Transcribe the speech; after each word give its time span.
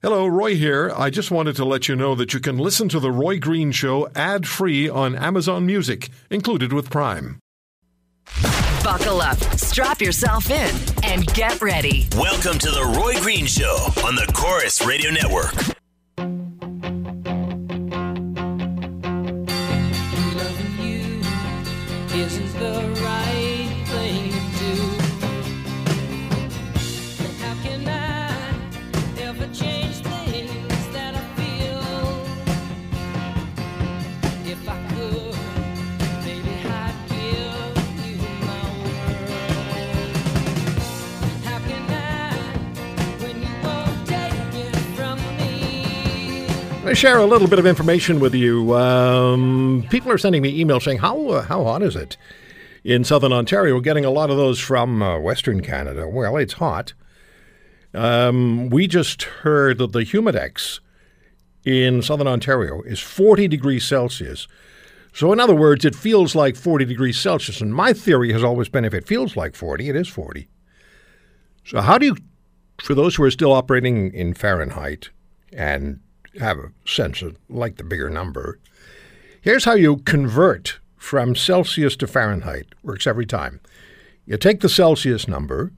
Hello, 0.00 0.28
Roy 0.28 0.54
here. 0.54 0.92
I 0.96 1.10
just 1.10 1.32
wanted 1.32 1.56
to 1.56 1.64
let 1.64 1.88
you 1.88 1.96
know 1.96 2.14
that 2.14 2.32
you 2.32 2.38
can 2.38 2.56
listen 2.56 2.88
to 2.90 3.00
The 3.00 3.10
Roy 3.10 3.40
Green 3.40 3.72
Show 3.72 4.08
ad 4.14 4.46
free 4.46 4.88
on 4.88 5.16
Amazon 5.16 5.66
Music, 5.66 6.08
included 6.30 6.72
with 6.72 6.88
Prime. 6.88 7.40
Buckle 8.84 9.20
up, 9.20 9.38
strap 9.58 10.00
yourself 10.00 10.52
in, 10.52 10.72
and 11.02 11.26
get 11.34 11.60
ready. 11.60 12.06
Welcome 12.16 12.60
to 12.60 12.70
the 12.70 12.94
Roy 12.96 13.20
Green 13.20 13.46
Show 13.46 13.88
on 14.06 14.14
the 14.14 14.30
Corus 14.32 14.86
Radio 14.86 15.10
Network. 15.10 15.78
To 46.88 46.94
share 46.94 47.18
a 47.18 47.26
little 47.26 47.48
bit 47.48 47.58
of 47.58 47.66
information 47.66 48.18
with 48.18 48.34
you. 48.34 48.74
Um, 48.74 49.86
people 49.90 50.10
are 50.10 50.18
sending 50.18 50.42
me 50.42 50.64
emails 50.64 50.82
saying, 50.82 50.98
"How 50.98 51.28
uh, 51.28 51.42
how 51.42 51.64
hot 51.64 51.82
is 51.82 51.94
it 51.96 52.16
in 52.84 53.04
southern 53.04 53.32
Ontario?" 53.32 53.74
We're 53.74 53.80
getting 53.80 54.04
a 54.04 54.10
lot 54.10 54.30
of 54.30 54.36
those 54.36 54.58
from 54.58 55.02
uh, 55.02 55.18
Western 55.18 55.60
Canada. 55.60 56.08
Well, 56.08 56.36
it's 56.36 56.54
hot. 56.54 56.94
Um, 57.94 58.70
we 58.70 58.86
just 58.86 59.22
heard 59.22 59.78
that 59.78 59.92
the 59.92 60.00
humidex 60.00 60.80
in 61.64 62.00
southern 62.02 62.26
Ontario 62.26 62.82
is 62.82 63.00
40 63.00 63.48
degrees 63.48 63.84
Celsius. 63.84 64.46
So, 65.12 65.32
in 65.32 65.40
other 65.40 65.54
words, 65.54 65.84
it 65.84 65.94
feels 65.94 66.34
like 66.34 66.54
40 66.56 66.84
degrees 66.84 67.18
Celsius. 67.18 67.60
And 67.60 67.74
my 67.74 67.92
theory 67.92 68.32
has 68.32 68.44
always 68.44 68.68
been 68.68 68.84
if 68.84 68.94
it 68.94 69.06
feels 69.06 69.36
like 69.36 69.54
40, 69.54 69.88
it 69.88 69.96
is 69.96 70.08
40. 70.08 70.48
So, 71.64 71.80
how 71.80 71.98
do 71.98 72.06
you, 72.06 72.16
for 72.80 72.94
those 72.94 73.16
who 73.16 73.24
are 73.24 73.30
still 73.30 73.52
operating 73.52 74.12
in 74.14 74.32
Fahrenheit 74.34 75.10
and 75.52 76.00
have 76.40 76.58
a 76.58 76.72
sense 76.86 77.22
of 77.22 77.36
like 77.48 77.76
the 77.76 77.84
bigger 77.84 78.10
number, 78.10 78.58
here's 79.40 79.64
how 79.64 79.74
you 79.74 79.98
convert 79.98 80.78
from 80.96 81.34
Celsius 81.34 81.96
to 81.96 82.06
Fahrenheit. 82.06 82.66
Works 82.82 83.06
every 83.06 83.26
time. 83.26 83.60
You 84.26 84.36
take 84.36 84.60
the 84.60 84.68
Celsius 84.68 85.26
number, 85.26 85.72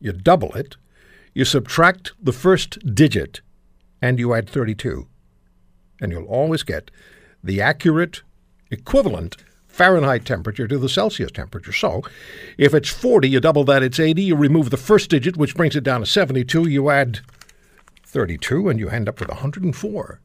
you 0.00 0.12
double 0.12 0.52
it, 0.54 0.76
you 1.34 1.44
subtract 1.44 2.12
the 2.20 2.32
first 2.32 2.94
digit, 2.94 3.40
and 4.00 4.18
you 4.18 4.34
add 4.34 4.48
32. 4.48 5.06
And 6.00 6.10
you'll 6.10 6.24
always 6.24 6.62
get 6.62 6.90
the 7.44 7.60
accurate 7.60 8.22
equivalent 8.70 9.36
Fahrenheit 9.68 10.24
temperature 10.24 10.68
to 10.68 10.78
the 10.78 10.88
Celsius 10.88 11.30
temperature. 11.30 11.72
So, 11.72 12.02
if 12.58 12.74
it's 12.74 12.90
40, 12.90 13.28
you 13.28 13.40
double 13.40 13.64
that, 13.64 13.82
it's 13.82 13.98
80. 13.98 14.22
You 14.22 14.36
remove 14.36 14.70
the 14.70 14.76
first 14.76 15.08
digit, 15.08 15.36
which 15.36 15.54
brings 15.54 15.76
it 15.76 15.84
down 15.84 16.00
to 16.00 16.06
72. 16.06 16.68
You 16.68 16.90
add 16.90 17.20
32, 18.12 18.68
and 18.68 18.78
you 18.78 18.90
end 18.90 19.08
up 19.08 19.18
with 19.18 19.30
104. 19.30 20.20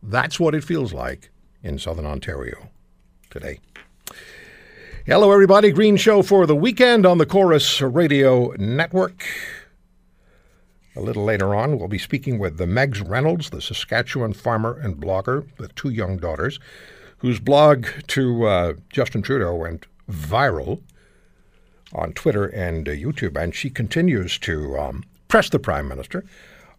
That's 0.00 0.38
what 0.38 0.54
it 0.54 0.62
feels 0.62 0.92
like 0.92 1.30
in 1.60 1.76
southern 1.76 2.06
Ontario 2.06 2.70
today. 3.30 3.58
Hello, 5.04 5.32
everybody. 5.32 5.72
Green 5.72 5.96
Show 5.96 6.22
for 6.22 6.46
the 6.46 6.54
weekend 6.54 7.04
on 7.04 7.18
the 7.18 7.26
Corus 7.26 7.82
Radio 7.82 8.52
Network. 8.58 9.26
A 10.94 11.00
little 11.00 11.24
later 11.24 11.52
on, 11.52 11.78
we'll 11.78 11.88
be 11.88 11.98
speaking 11.98 12.38
with 12.38 12.58
the 12.58 12.64
Megz 12.64 13.06
Reynolds, 13.06 13.50
the 13.50 13.60
Saskatchewan 13.60 14.32
farmer 14.32 14.78
and 14.78 14.96
blogger 14.96 15.48
with 15.58 15.74
two 15.74 15.90
young 15.90 16.18
daughters, 16.18 16.60
whose 17.18 17.40
blog 17.40 17.86
to 18.06 18.46
uh, 18.46 18.72
Justin 18.88 19.22
Trudeau 19.22 19.54
went 19.56 19.86
viral 20.08 20.80
on 21.92 22.12
Twitter 22.12 22.46
and 22.46 22.88
uh, 22.88 22.92
YouTube, 22.92 23.36
and 23.36 23.52
she 23.52 23.68
continues 23.68 24.38
to 24.38 24.78
um, 24.78 25.02
press 25.26 25.50
the 25.50 25.58
Prime 25.58 25.88
Minister 25.88 26.24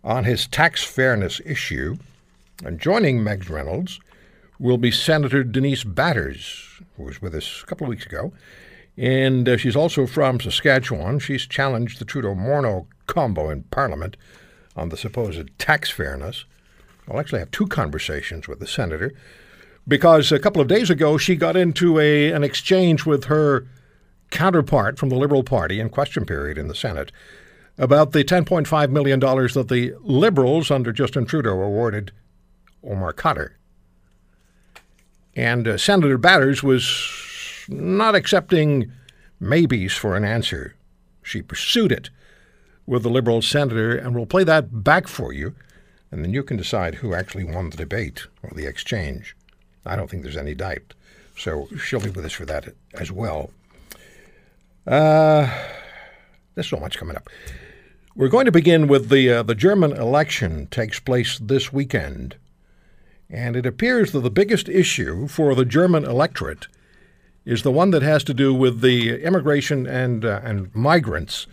on 0.03 0.23
his 0.23 0.47
tax 0.47 0.83
fairness 0.83 1.41
issue. 1.45 1.97
And 2.65 2.79
joining 2.79 3.19
Megz 3.19 3.49
Reynolds 3.49 3.99
will 4.59 4.77
be 4.77 4.91
Senator 4.91 5.43
Denise 5.43 5.83
Batters, 5.83 6.81
who 6.95 7.03
was 7.03 7.21
with 7.21 7.35
us 7.35 7.61
a 7.63 7.65
couple 7.65 7.85
of 7.85 7.89
weeks 7.89 8.05
ago. 8.05 8.33
And 8.97 9.47
uh, 9.47 9.57
she's 9.57 9.75
also 9.75 10.07
from 10.07 10.39
Saskatchewan. 10.39 11.19
She's 11.19 11.45
challenged 11.45 11.99
the 11.99 12.05
Trudeau 12.05 12.33
Morneau 12.33 12.87
combo 13.05 13.49
in 13.49 13.63
Parliament 13.63 14.17
on 14.75 14.89
the 14.89 14.97
supposed 14.97 15.49
tax 15.59 15.91
fairness. 15.91 16.45
I'll 17.07 17.19
actually 17.19 17.39
have 17.39 17.51
two 17.51 17.67
conversations 17.67 18.47
with 18.47 18.59
the 18.59 18.67
senator 18.67 19.13
because 19.87 20.31
a 20.31 20.39
couple 20.39 20.61
of 20.61 20.67
days 20.67 20.89
ago 20.89 21.17
she 21.17 21.35
got 21.35 21.55
into 21.55 21.99
a, 21.99 22.31
an 22.31 22.43
exchange 22.43 23.05
with 23.05 23.25
her 23.25 23.65
counterpart 24.29 24.99
from 24.99 25.09
the 25.09 25.15
Liberal 25.15 25.43
Party 25.43 25.79
in 25.79 25.89
question 25.89 26.25
period 26.25 26.57
in 26.57 26.67
the 26.67 26.75
Senate 26.75 27.11
about 27.77 28.11
the 28.11 28.23
$10.5 28.23 28.89
million 28.89 29.19
that 29.19 29.67
the 29.69 29.93
Liberals 30.01 30.71
under 30.71 30.91
Justin 30.91 31.25
Trudeau 31.25 31.61
awarded 31.61 32.11
Omar 32.83 33.13
Khadr. 33.13 33.51
And 35.35 35.67
uh, 35.67 35.77
Senator 35.77 36.17
Batters 36.17 36.63
was 36.63 37.65
not 37.67 38.15
accepting 38.15 38.91
maybes 39.39 39.93
for 39.93 40.15
an 40.15 40.23
answer. 40.23 40.75
She 41.21 41.41
pursued 41.41 41.91
it 41.91 42.09
with 42.87 43.03
the 43.03 43.09
Liberal 43.09 43.41
senator, 43.41 43.95
and 43.95 44.15
we'll 44.15 44.25
play 44.25 44.43
that 44.45 44.83
back 44.83 45.07
for 45.07 45.33
you, 45.33 45.53
and 46.09 46.23
then 46.23 46.33
you 46.33 46.41
can 46.41 46.57
decide 46.57 46.95
who 46.95 47.13
actually 47.13 47.43
won 47.43 47.69
the 47.69 47.77
debate 47.77 48.25
or 48.41 48.51
the 48.55 48.65
exchange. 48.65 49.35
I 49.85 49.95
don't 49.95 50.09
think 50.09 50.23
there's 50.23 50.37
any 50.37 50.55
doubt. 50.55 50.93
So 51.37 51.67
she'll 51.79 51.99
be 51.99 52.09
with 52.09 52.25
us 52.25 52.33
for 52.33 52.45
that 52.45 52.73
as 52.95 53.11
well. 53.11 53.51
Uh, 54.87 55.47
there's 56.55 56.69
so 56.69 56.77
much 56.77 56.97
coming 56.97 57.15
up. 57.15 57.29
We're 58.17 58.29
going 58.29 58.45
to 58.45 58.51
begin 58.51 58.87
with 58.87 59.09
the 59.09 59.29
uh, 59.31 59.43
the 59.43 59.53
German 59.53 59.91
election 59.91 60.65
takes 60.71 60.99
place 60.99 61.37
this 61.37 61.71
weekend, 61.71 62.35
and 63.29 63.55
it 63.55 63.67
appears 63.67 64.11
that 64.11 64.21
the 64.21 64.31
biggest 64.31 64.67
issue 64.67 65.27
for 65.27 65.53
the 65.53 65.63
German 65.63 66.03
electorate 66.03 66.65
is 67.45 67.61
the 67.61 67.71
one 67.71 67.91
that 67.91 68.01
has 68.01 68.23
to 68.23 68.33
do 68.33 68.55
with 68.55 68.81
the 68.81 69.21
immigration 69.21 69.85
and 69.85 70.25
uh, 70.25 70.41
and 70.43 70.73
migrants, 70.73 71.45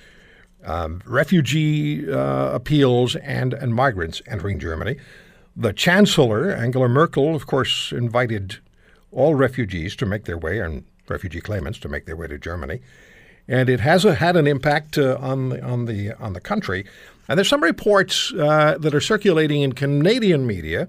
um, 0.65 1.03
refugee 1.05 2.11
uh, 2.11 2.53
appeals 2.53 3.15
and 3.17 3.53
and 3.53 3.75
migrants 3.75 4.23
entering 4.27 4.59
Germany. 4.59 4.97
The 5.55 5.75
Chancellor 5.75 6.51
Angela 6.51 6.89
Merkel, 6.89 7.35
of 7.35 7.47
course, 7.47 7.93
invited 7.93 8.57
all 9.13 9.35
refugees 9.35 9.95
to 9.97 10.07
make 10.07 10.25
their 10.25 10.39
way 10.39 10.61
and 10.61 10.87
refugee 11.09 11.43
claimants 11.43 11.79
to 11.81 11.91
make 11.91 12.07
their 12.07 12.17
way 12.17 12.29
to 12.29 12.39
Germany 12.39 12.81
and 13.49 13.69
it 13.69 13.81
has 13.81 14.05
a, 14.05 14.15
had 14.15 14.37
an 14.37 14.47
impact 14.47 14.99
uh, 14.99 15.16
on 15.21 15.50
the 15.50 15.62
on 15.62 15.84
the 15.84 16.12
on 16.22 16.32
the 16.32 16.41
country. 16.41 16.84
And 17.28 17.38
there's 17.38 17.49
some 17.49 17.62
reports 17.62 18.32
uh, 18.34 18.77
that 18.78 18.94
are 18.94 19.00
circulating 19.00 19.62
in 19.62 19.72
Canadian 19.72 20.47
media, 20.47 20.88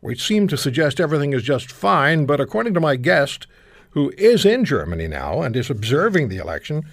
which 0.00 0.24
seem 0.24 0.48
to 0.48 0.56
suggest 0.56 1.00
everything 1.00 1.32
is 1.32 1.42
just 1.42 1.70
fine. 1.70 2.26
But 2.26 2.40
according 2.40 2.74
to 2.74 2.80
my 2.80 2.96
guest, 2.96 3.46
who 3.90 4.12
is 4.18 4.44
in 4.44 4.64
Germany 4.64 5.08
now 5.08 5.42
and 5.42 5.54
is 5.56 5.70
observing 5.70 6.28
the 6.28 6.38
election, 6.38 6.84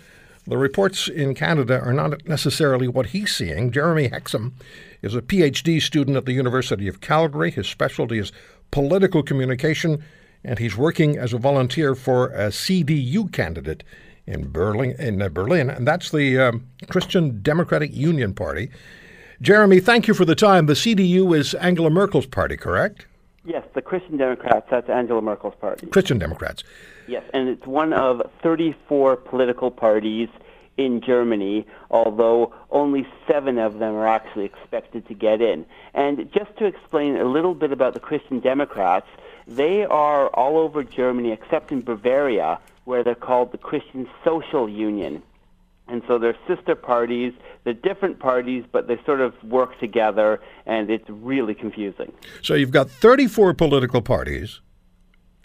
the 0.46 0.58
reports 0.58 1.08
in 1.08 1.34
Canada 1.34 1.80
are 1.80 1.94
not 1.94 2.28
necessarily 2.28 2.88
what 2.88 3.08
he's 3.08 3.34
seeing. 3.34 3.72
Jeremy 3.72 4.10
Hexham 4.10 4.54
is 5.02 5.16
a 5.16 5.22
PhD 5.22 5.82
student 5.82 6.18
at 6.18 6.26
the 6.26 6.34
University 6.34 6.88
of 6.88 7.02
Calgary. 7.02 7.50
His 7.50 7.68
specialty 7.68 8.20
is 8.20 8.32
political 8.70 9.24
communication, 9.24 10.04
and 10.44 10.60
he's 10.60 10.76
working 10.76 11.18
as 11.18 11.34
a 11.34 11.38
volunteer 11.38 11.96
for 11.96 12.28
a 12.30 12.50
CDU 12.50 13.32
candidate 13.32 13.84
in 14.26 14.52
Berlin, 14.52 14.96
in 15.00 15.22
uh, 15.22 15.30
Berlin, 15.30 15.70
and 15.70 15.88
that's 15.88 16.12
the 16.12 16.40
um, 16.40 16.68
Christian 16.90 17.42
Democratic 17.42 17.94
Union 17.94 18.34
Party. 18.34 18.70
Jeremy, 19.42 19.80
thank 19.80 20.08
you 20.08 20.14
for 20.14 20.26
the 20.26 20.36
time. 20.36 20.68
The 20.68 20.74
CDU 20.74 21.38
is 21.38 21.54
Angela 21.56 21.90
Merkel's 21.90 22.26
party, 22.26 22.56
correct? 22.56 23.06
Yes, 23.46 23.66
the 23.74 23.82
Christian 23.82 24.18
Democrats, 24.18 24.68
that's 24.72 24.90
Angela 24.90 25.22
Merkel's 25.22 25.56
party. 25.60 25.88
Christian 25.88 26.18
Democrats. 26.18 26.64
Yes, 27.08 27.24
and 27.34 27.50
it's 27.50 27.68
one 27.68 27.92
of 27.92 28.22
34 28.42 29.18
political 29.18 29.70
parties 29.70 30.30
in 30.78 31.02
Germany, 31.02 31.68
although 31.92 32.54
only 32.72 33.06
seven 33.28 33.58
of 33.58 33.80
them 33.80 33.94
are 33.96 34.08
actually 34.08 34.46
expected 34.46 35.08
to 35.08 35.14
get 35.14 35.42
in. 35.42 35.66
And 35.94 36.32
just 36.32 36.56
to 36.58 36.66
explain 36.66 37.18
a 37.18 37.26
little 37.26 37.54
bit 37.54 37.72
about 37.72 37.94
the 37.94 38.00
Christian 38.00 38.40
Democrats, 38.40 39.08
they 39.46 39.86
are 39.86 40.30
all 40.30 40.58
over 40.58 40.84
Germany 40.84 41.32
except 41.32 41.72
in 41.72 41.82
Bavaria, 41.82 42.60
where 42.86 43.04
they're 43.04 43.16
called 43.16 43.52
the 43.52 43.58
Christian 43.58 44.08
Social 44.24 44.68
Union. 44.68 45.22
And 45.88 46.02
so 46.08 46.18
they're 46.18 46.38
sister 46.48 46.76
parties, 46.76 47.34
they're 47.64 47.74
different 47.74 48.20
parties, 48.20 48.64
but 48.72 48.88
they 48.88 48.98
sort 49.06 49.20
of 49.20 49.34
work 49.44 49.78
together, 49.80 50.40
and 50.66 50.90
it's 50.90 51.10
really 51.10 51.54
confusing. 51.54 52.12
So 52.42 52.54
you've 52.54 52.72
got 52.72 52.90
34 52.90 53.54
political 53.54 54.02
parties. 54.02 54.62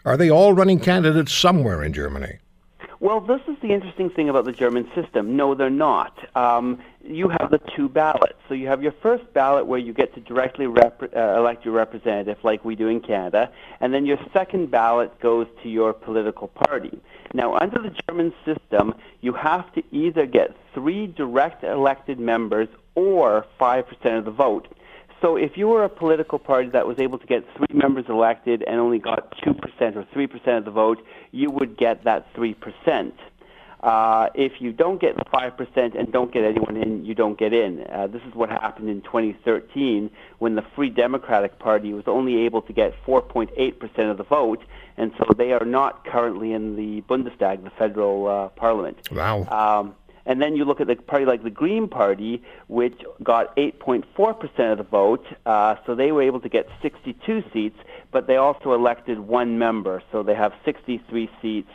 Are 0.05 0.17
they 0.17 0.31
all 0.31 0.52
running 0.52 0.79
candidates 0.79 1.32
somewhere 1.32 1.82
in 1.82 1.93
Germany? 1.93 2.38
Well, 3.00 3.21
this 3.21 3.41
is 3.47 3.55
the 3.62 3.69
interesting 3.69 4.11
thing 4.11 4.29
about 4.29 4.45
the 4.45 4.53
German 4.53 4.91
system. 4.93 5.37
No, 5.37 5.55
they're 5.55 5.71
not. 5.71 6.19
Um, 6.37 6.83
you 7.05 7.29
have 7.29 7.49
the 7.49 7.61
two 7.77 7.89
ballots. 7.89 8.35
So 8.49 8.55
you 8.55 8.67
have 8.67 8.83
your 8.83 8.91
first 8.91 9.33
ballot 9.33 9.67
where 9.69 9.79
you 9.79 9.93
get 9.93 10.15
to 10.15 10.21
directly 10.21 10.67
rep- 10.67 11.15
uh, 11.15 11.37
elect 11.39 11.65
your 11.65 11.75
representative, 11.75 12.39
like 12.43 12.65
we 12.65 12.75
do 12.75 12.89
in 12.89 13.00
Canada, 13.00 13.53
and 13.81 13.95
then 13.95 14.05
your 14.05 14.19
second 14.33 14.73
ballot 14.73 15.21
goes 15.21 15.47
to 15.62 15.69
your 15.69 15.93
political 15.93 16.49
party. 16.49 16.99
Now, 17.35 17.55
under 17.55 17.81
the 17.81 17.95
German 18.09 18.33
system, 18.45 18.95
you 19.21 19.33
have 19.33 19.73
to 19.75 19.83
either 19.93 20.27
get 20.27 20.56
three 20.75 21.06
direct 21.06 21.62
elected 21.62 22.19
members 22.19 22.69
or 22.97 23.47
5% 23.61 24.19
of 24.19 24.25
the 24.25 24.33
vote. 24.33 24.67
So 25.20 25.37
if 25.37 25.56
you 25.56 25.69
were 25.69 25.85
a 25.85 25.88
political 25.88 26.38
party 26.38 26.69
that 26.70 26.87
was 26.87 26.99
able 26.99 27.19
to 27.19 27.26
get 27.26 27.44
three 27.56 27.75
members 27.76 28.05
elected 28.09 28.62
and 28.62 28.79
only 28.79 28.99
got 28.99 29.37
2% 29.38 29.56
or 29.97 30.05
3% 30.05 30.59
of 30.59 30.65
the 30.65 30.70
vote, 30.70 31.05
you 31.32 31.50
would 31.50 31.76
get 31.76 32.05
that 32.05 32.32
3%. 32.35 33.12
Uh, 33.81 34.29
if 34.35 34.61
you 34.61 34.73
don't 34.73 35.00
get 35.00 35.17
the 35.17 35.25
5% 35.25 35.99
and 35.99 36.12
don't 36.12 36.32
get 36.32 36.44
anyone 36.44 36.76
in, 36.76 37.05
you 37.05 37.15
don't 37.15 37.38
get 37.38 37.53
in. 37.53 37.85
Uh, 37.93 38.09
this 38.09 38.23
is 38.23 38.35
what 38.35 38.49
happened 38.50 38.88
in 38.88 39.00
2013 39.03 40.11
when 40.38 40.56
the 40.56 40.65
Free 40.75 40.91
Democratic 40.91 41.59
Party 41.61 41.93
was 41.93 42.05
only 42.06 42.38
able 42.38 42.61
to 42.62 42.73
get 42.73 42.93
4.8% 43.06 44.11
of 44.11 44.19
the 44.19 44.25
vote, 44.25 44.64
and 44.97 45.12
so 45.17 45.26
they 45.37 45.53
are 45.53 45.64
not 45.64 46.05
currently 46.05 46.53
in 46.53 46.75
the 46.75 47.03
Bundestag, 47.03 47.62
the 47.62 47.71
federal 47.71 48.26
uh, 48.26 48.49
parliament. 48.49 48.99
Wow. 49.12 49.44
Um, 49.44 49.94
and 50.29 50.43
then 50.43 50.55
you 50.55 50.65
look 50.67 50.81
at 50.81 50.87
the 50.87 50.95
party 50.95 51.25
like 51.25 51.43
the 51.43 51.51
Green 51.51 51.89
Party, 51.89 52.43
which 52.69 53.01
got 53.23 53.57
8.4% 53.57 54.73
of 54.73 54.79
the 54.79 54.85
vote, 54.85 55.25
uh, 55.47 55.77
so 55.87 55.95
they 55.95 56.13
were 56.13 56.23
able 56.23 56.39
to 56.41 56.51
get 56.51 56.69
62 56.83 57.43
seats, 57.51 57.79
but 58.13 58.27
they 58.27 58.37
also 58.37 58.75
elected 58.75 59.21
one 59.21 59.59
member, 59.59 60.03
so 60.13 60.23
they 60.23 60.35
have 60.35 60.53
63 60.67 61.31
seats 61.41 61.71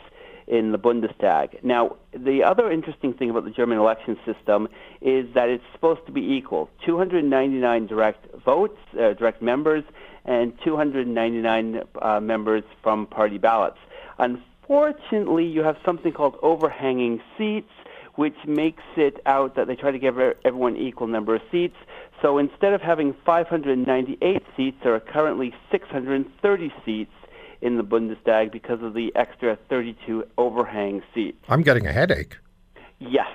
in 0.46 0.70
the 0.70 0.78
Bundestag. 0.78 1.64
Now, 1.64 1.96
the 2.16 2.44
other 2.44 2.70
interesting 2.70 3.12
thing 3.12 3.28
about 3.28 3.44
the 3.44 3.50
German 3.50 3.78
election 3.78 4.16
system 4.24 4.68
is 5.00 5.26
that 5.34 5.48
it's 5.48 5.64
supposed 5.72 6.06
to 6.06 6.12
be 6.12 6.20
equal 6.20 6.70
299 6.86 7.86
direct 7.86 8.32
votes, 8.44 8.78
uh, 8.92 9.14
direct 9.14 9.42
members, 9.42 9.82
and 10.26 10.52
299 10.62 11.82
uh, 12.00 12.20
members 12.20 12.62
from 12.84 13.06
party 13.06 13.38
ballots. 13.38 13.78
Unfortunately, 14.18 15.44
you 15.44 15.62
have 15.64 15.76
something 15.84 16.12
called 16.12 16.36
overhanging 16.40 17.20
seats, 17.36 17.70
which 18.16 18.36
makes 18.46 18.82
it 18.96 19.20
out 19.26 19.56
that 19.56 19.66
they 19.66 19.74
try 19.76 19.90
to 19.90 19.98
give 19.98 20.18
e- 20.18 20.32
everyone 20.44 20.76
equal 20.76 21.06
number 21.06 21.34
of 21.34 21.42
seats. 21.50 21.76
So 22.22 22.38
instead 22.38 22.72
of 22.72 22.80
having 22.80 23.14
598 23.26 24.42
seats, 24.56 24.76
there 24.82 24.94
are 24.94 25.00
currently 25.00 25.52
630 25.70 26.72
seats 26.84 27.10
in 27.60 27.76
the 27.76 27.82
Bundestag 27.82 28.52
because 28.52 28.82
of 28.82 28.94
the 28.94 29.12
extra 29.16 29.56
32 29.68 30.24
overhang 30.38 31.02
seats. 31.14 31.38
I'm 31.48 31.62
getting 31.62 31.86
a 31.86 31.92
headache. 31.92 32.36
Yes, 33.00 33.30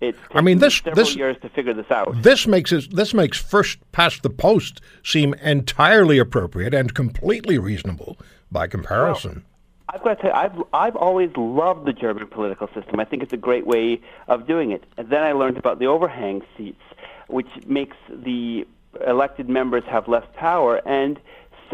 it's 0.00 0.18
I 0.32 0.40
mean, 0.40 0.58
this- 0.58 0.76
several 0.76 0.94
this- 0.96 1.16
years 1.16 1.36
to 1.42 1.48
figure 1.48 1.74
this 1.74 1.90
out. 1.90 2.22
This 2.22 2.46
makes 2.46 2.72
it, 2.72 2.94
this 2.94 3.14
makes 3.14 3.38
first 3.38 3.78
past 3.92 4.22
the 4.22 4.30
post 4.30 4.80
seem 5.02 5.34
entirely 5.34 6.18
appropriate 6.18 6.74
and 6.74 6.92
completely 6.94 7.58
reasonable 7.58 8.18
by 8.50 8.66
comparison. 8.66 9.44
I've 9.88 10.02
got 10.02 10.14
to 10.14 10.22
tell 10.22 10.30
you, 10.30 10.36
I've, 10.36 10.62
I've 10.72 10.96
always 10.96 11.30
loved 11.36 11.86
the 11.86 11.92
German 11.92 12.26
political 12.26 12.68
system. 12.68 13.00
I 13.00 13.04
think 13.04 13.22
it's 13.22 13.32
a 13.32 13.38
great 13.38 13.66
way 13.66 14.00
of 14.28 14.46
doing 14.46 14.70
it. 14.70 14.84
And 14.96 15.08
then 15.10 15.22
I 15.22 15.32
learned 15.32 15.58
about 15.58 15.78
the 15.78 15.86
overhang 15.86 16.42
seats, 16.56 16.82
which 17.28 17.48
makes 17.66 17.96
the 18.08 18.66
elected 19.06 19.48
members 19.48 19.84
have 19.84 20.08
less 20.08 20.24
power. 20.34 20.80
And 20.86 21.20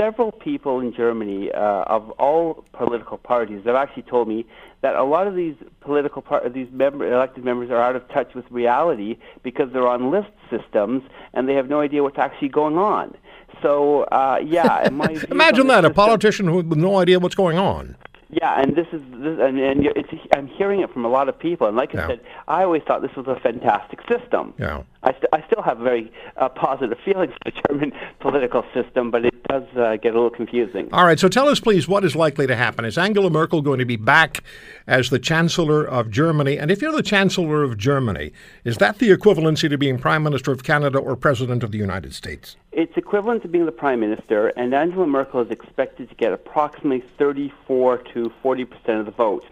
several 0.00 0.32
people 0.32 0.80
in 0.80 0.94
Germany 0.94 1.52
uh, 1.52 1.60
of 1.96 2.10
all 2.12 2.64
political 2.72 3.18
parties 3.18 3.62
have 3.66 3.74
actually 3.74 4.04
told 4.04 4.26
me 4.28 4.46
that 4.80 4.94
a 4.96 5.04
lot 5.04 5.26
of 5.26 5.34
these 5.34 5.54
political 5.80 6.22
par- 6.22 6.48
these 6.48 6.68
member, 6.72 7.06
elected 7.12 7.44
members 7.44 7.70
are 7.70 7.76
out 7.82 7.96
of 7.96 8.08
touch 8.08 8.32
with 8.34 8.46
reality 8.50 9.18
because 9.42 9.70
they're 9.72 9.86
on 9.86 10.10
list 10.10 10.30
systems 10.48 11.02
and 11.34 11.46
they 11.48 11.54
have 11.54 11.68
no 11.68 11.80
idea 11.80 12.02
what's 12.02 12.18
actually 12.18 12.48
going 12.48 12.78
on. 12.78 13.14
So 13.60 14.04
uh, 14.04 14.40
yeah, 14.42 14.86
in 14.86 14.94
my 14.94 15.06
views 15.08 15.24
on 15.24 15.32
Imagine 15.32 15.66
that 15.66 15.84
a 15.84 15.88
system- 15.88 15.94
politician 15.94 16.54
with 16.54 16.78
no 16.78 16.98
idea 16.98 17.20
what's 17.20 17.34
going 17.34 17.58
on. 17.58 17.96
Yeah, 18.32 18.60
and 18.60 18.76
this 18.76 18.86
is 18.92 19.02
this, 19.12 19.38
and, 19.40 19.58
and 19.58 19.86
it's, 19.96 20.08
I'm 20.36 20.46
hearing 20.46 20.80
it 20.80 20.92
from 20.92 21.04
a 21.04 21.08
lot 21.08 21.28
of 21.28 21.38
people. 21.38 21.66
And 21.66 21.76
like 21.76 21.94
I 21.94 21.98
Yeah. 21.98 22.06
said, 22.08 22.20
I 22.48 22.62
always 22.64 22.82
thought 22.82 23.02
this 23.02 23.14
was 23.16 23.26
a 23.26 23.38
fantastic 23.40 24.00
system. 24.08 24.54
Yeah. 24.58 24.82
I, 25.02 25.12
st- 25.12 25.26
I 25.32 25.42
still 25.46 25.62
have 25.62 25.78
very 25.78 26.12
uh, 26.36 26.48
positive 26.50 26.98
feelings 27.04 27.32
for 27.42 27.50
the 27.50 27.60
German 27.68 27.92
political 28.20 28.64
system, 28.74 29.10
but 29.10 29.24
it 29.24 29.42
does 29.44 29.64
uh, 29.76 29.96
get 29.96 30.12
a 30.12 30.16
little 30.16 30.30
confusing. 30.30 30.88
All 30.92 31.04
right, 31.04 31.18
so 31.18 31.28
tell 31.28 31.48
us, 31.48 31.58
please, 31.60 31.88
what 31.88 32.04
is 32.04 32.14
likely 32.14 32.46
to 32.46 32.54
happen? 32.54 32.84
Is 32.84 32.98
Angela 32.98 33.30
Merkel 33.30 33.62
going 33.62 33.78
to 33.78 33.84
be 33.86 33.96
back 33.96 34.44
as 34.86 35.10
the 35.10 35.18
Chancellor 35.18 35.84
of 35.84 36.10
Germany? 36.10 36.58
And 36.58 36.70
if 36.70 36.82
you're 36.82 36.92
the 36.92 37.02
Chancellor 37.02 37.62
of 37.62 37.78
Germany, 37.78 38.32
is 38.64 38.76
that 38.78 38.98
the 38.98 39.10
equivalency 39.10 39.68
to 39.70 39.78
being 39.78 39.98
Prime 39.98 40.22
Minister 40.22 40.52
of 40.52 40.62
Canada 40.62 40.98
or 40.98 41.16
President 41.16 41.62
of 41.62 41.72
the 41.72 41.78
United 41.78 42.14
States? 42.14 42.56
It's 42.72 42.96
equivalent 42.96 43.42
to 43.42 43.48
being 43.48 43.66
the 43.66 43.72
prime 43.72 44.00
minister, 44.00 44.48
and 44.48 44.72
Angela 44.74 45.06
Merkel 45.06 45.40
is 45.40 45.50
expected 45.50 46.08
to 46.08 46.14
get 46.14 46.32
approximately 46.32 47.02
34 47.18 47.98
to 48.14 48.32
40 48.42 48.64
percent 48.64 49.00
of 49.00 49.06
the 49.06 49.12
vote. 49.12 49.44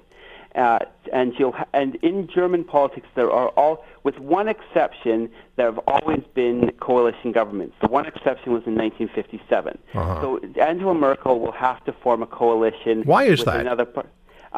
Uh, 0.55 0.79
and 1.13 1.37
she'll 1.37 1.53
ha- 1.53 1.67
and 1.73 1.97
in 1.97 2.27
German 2.27 2.65
politics, 2.65 3.07
there 3.15 3.31
are 3.31 3.49
all, 3.51 3.85
with 4.03 4.19
one 4.19 4.49
exception, 4.49 5.29
there 5.57 5.67
have 5.67 5.79
always 5.87 6.23
been 6.35 6.71
coalition 6.81 7.33
governments. 7.33 7.77
The 7.81 7.87
one 7.89 8.07
exception 8.07 8.53
was 8.53 8.63
in 8.67 8.75
1957. 8.75 9.79
So 9.95 10.41
Angela 10.61 10.95
Merkel 10.95 11.39
will 11.39 11.53
have 11.53 11.85
to 11.85 11.93
form 11.93 12.23
a 12.23 12.27
coalition. 12.27 13.03
Why 13.03 13.25
is 13.25 13.41
with 13.41 13.47
that? 13.47 13.61
Another 13.61 13.85
par- 13.85 14.07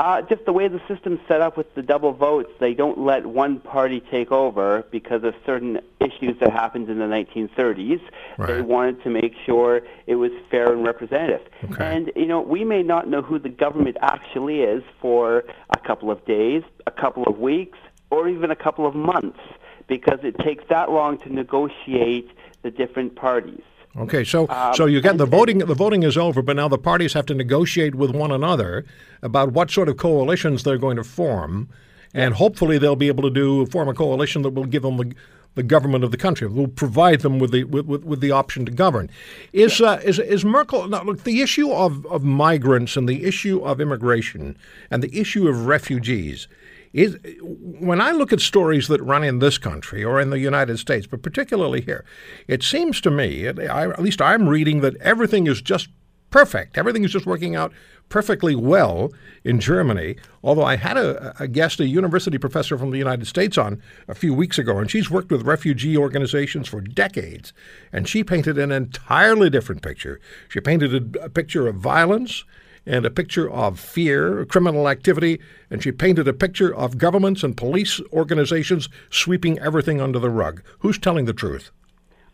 uh, 0.00 0.22
just 0.22 0.46
the 0.46 0.52
way 0.52 0.66
the 0.66 0.80
system's 0.88 1.20
set 1.28 1.42
up 1.42 1.58
with 1.58 1.74
the 1.74 1.82
double 1.82 2.12
votes, 2.12 2.50
they 2.58 2.72
don't 2.72 2.98
let 2.98 3.26
one 3.26 3.60
party 3.60 4.00
take 4.10 4.32
over 4.32 4.82
because 4.90 5.22
of 5.24 5.34
certain 5.44 5.78
issues 6.00 6.38
that 6.40 6.50
happened 6.50 6.88
in 6.88 6.98
the 6.98 7.04
1930s. 7.04 8.00
They 8.46 8.62
wanted 8.62 9.02
to 9.02 9.10
make 9.10 9.34
sure 9.44 9.82
it 10.06 10.14
was 10.14 10.30
fair 10.50 10.72
and 10.72 10.86
representative. 10.86 11.42
Okay. 11.64 11.84
And, 11.84 12.10
you 12.16 12.24
know, 12.24 12.40
we 12.40 12.64
may 12.64 12.82
not 12.82 13.08
know 13.08 13.20
who 13.20 13.38
the 13.38 13.50
government 13.50 13.98
actually 14.00 14.62
is 14.62 14.82
for 15.02 15.44
a 15.68 15.78
couple 15.86 16.10
of 16.10 16.24
days, 16.24 16.62
a 16.86 16.90
couple 16.90 17.24
of 17.24 17.38
weeks, 17.38 17.76
or 18.08 18.26
even 18.26 18.50
a 18.50 18.56
couple 18.56 18.86
of 18.86 18.94
months 18.94 19.38
because 19.86 20.20
it 20.22 20.38
takes 20.38 20.64
that 20.70 20.90
long 20.90 21.18
to 21.18 21.28
negotiate 21.30 22.30
the 22.62 22.70
different 22.70 23.16
parties. 23.16 23.60
Okay, 24.00 24.24
so 24.24 24.46
so 24.74 24.86
you 24.86 25.00
get 25.02 25.18
the 25.18 25.26
voting. 25.26 25.58
The 25.58 25.74
voting 25.74 26.02
is 26.02 26.16
over, 26.16 26.40
but 26.40 26.56
now 26.56 26.68
the 26.68 26.78
parties 26.78 27.12
have 27.12 27.26
to 27.26 27.34
negotiate 27.34 27.94
with 27.94 28.10
one 28.12 28.30
another 28.30 28.86
about 29.20 29.52
what 29.52 29.70
sort 29.70 29.88
of 29.90 29.98
coalitions 29.98 30.62
they're 30.62 30.78
going 30.78 30.96
to 30.96 31.04
form, 31.04 31.68
and 32.14 32.34
hopefully 32.34 32.78
they'll 32.78 32.96
be 32.96 33.08
able 33.08 33.24
to 33.24 33.30
do 33.30 33.66
form 33.66 33.88
a 33.88 33.94
coalition 33.94 34.40
that 34.42 34.50
will 34.50 34.64
give 34.64 34.82
them 34.82 34.96
the, 34.96 35.14
the 35.54 35.62
government 35.62 36.02
of 36.02 36.12
the 36.12 36.16
country, 36.16 36.46
will 36.48 36.68
provide 36.68 37.20
them 37.20 37.38
with 37.38 37.50
the 37.50 37.64
with, 37.64 37.84
with, 37.84 38.04
with 38.04 38.20
the 38.20 38.30
option 38.30 38.64
to 38.64 38.72
govern. 38.72 39.10
Is 39.52 39.82
uh, 39.82 40.00
is 40.02 40.18
is 40.18 40.46
Merkel? 40.46 40.88
Now, 40.88 41.02
look, 41.02 41.24
the 41.24 41.42
issue 41.42 41.70
of 41.70 42.06
of 42.06 42.24
migrants 42.24 42.96
and 42.96 43.06
the 43.06 43.24
issue 43.24 43.60
of 43.60 43.82
immigration 43.82 44.56
and 44.90 45.02
the 45.02 45.14
issue 45.18 45.46
of 45.46 45.66
refugees 45.66 46.48
is 46.92 47.16
when 47.52 48.00
I 48.00 48.10
look 48.10 48.32
at 48.32 48.40
stories 48.40 48.88
that 48.88 49.02
run 49.02 49.22
in 49.22 49.38
this 49.38 49.58
country 49.58 50.02
or 50.02 50.20
in 50.20 50.30
the 50.30 50.38
United 50.38 50.78
States, 50.78 51.06
but 51.06 51.22
particularly 51.22 51.80
here, 51.80 52.04
it 52.48 52.62
seems 52.62 53.00
to 53.02 53.10
me, 53.10 53.46
I, 53.48 53.88
at 53.88 54.02
least 54.02 54.20
I'm 54.20 54.48
reading 54.48 54.80
that 54.80 54.96
everything 54.96 55.46
is 55.46 55.62
just 55.62 55.88
perfect. 56.30 56.78
Everything 56.78 57.04
is 57.04 57.12
just 57.12 57.26
working 57.26 57.56
out 57.56 57.72
perfectly 58.08 58.54
well 58.54 59.12
in 59.44 59.60
Germany. 59.60 60.16
Although 60.42 60.64
I 60.64 60.76
had 60.76 60.96
a, 60.96 61.34
a 61.42 61.48
guest, 61.48 61.80
a 61.80 61.86
university 61.86 62.38
professor 62.38 62.78
from 62.78 62.90
the 62.90 62.98
United 62.98 63.26
States, 63.26 63.58
on 63.58 63.82
a 64.08 64.14
few 64.14 64.34
weeks 64.34 64.58
ago, 64.58 64.78
and 64.78 64.90
she's 64.90 65.10
worked 65.10 65.30
with 65.30 65.42
refugee 65.42 65.96
organizations 65.96 66.68
for 66.68 66.80
decades, 66.80 67.52
and 67.92 68.08
she 68.08 68.24
painted 68.24 68.58
an 68.58 68.72
entirely 68.72 69.50
different 69.50 69.82
picture. 69.82 70.20
She 70.48 70.60
painted 70.60 71.16
a, 71.16 71.24
a 71.24 71.28
picture 71.28 71.68
of 71.68 71.76
violence 71.76 72.44
and 72.86 73.04
a 73.04 73.10
picture 73.10 73.50
of 73.50 73.78
fear, 73.78 74.44
criminal 74.46 74.88
activity, 74.88 75.40
and 75.70 75.82
she 75.82 75.92
painted 75.92 76.26
a 76.28 76.32
picture 76.32 76.74
of 76.74 76.98
governments 76.98 77.42
and 77.42 77.56
police 77.56 78.00
organizations 78.12 78.88
sweeping 79.10 79.58
everything 79.58 80.00
under 80.00 80.18
the 80.18 80.30
rug. 80.30 80.62
Who's 80.80 80.98
telling 80.98 81.24
the 81.26 81.32
truth? 81.32 81.70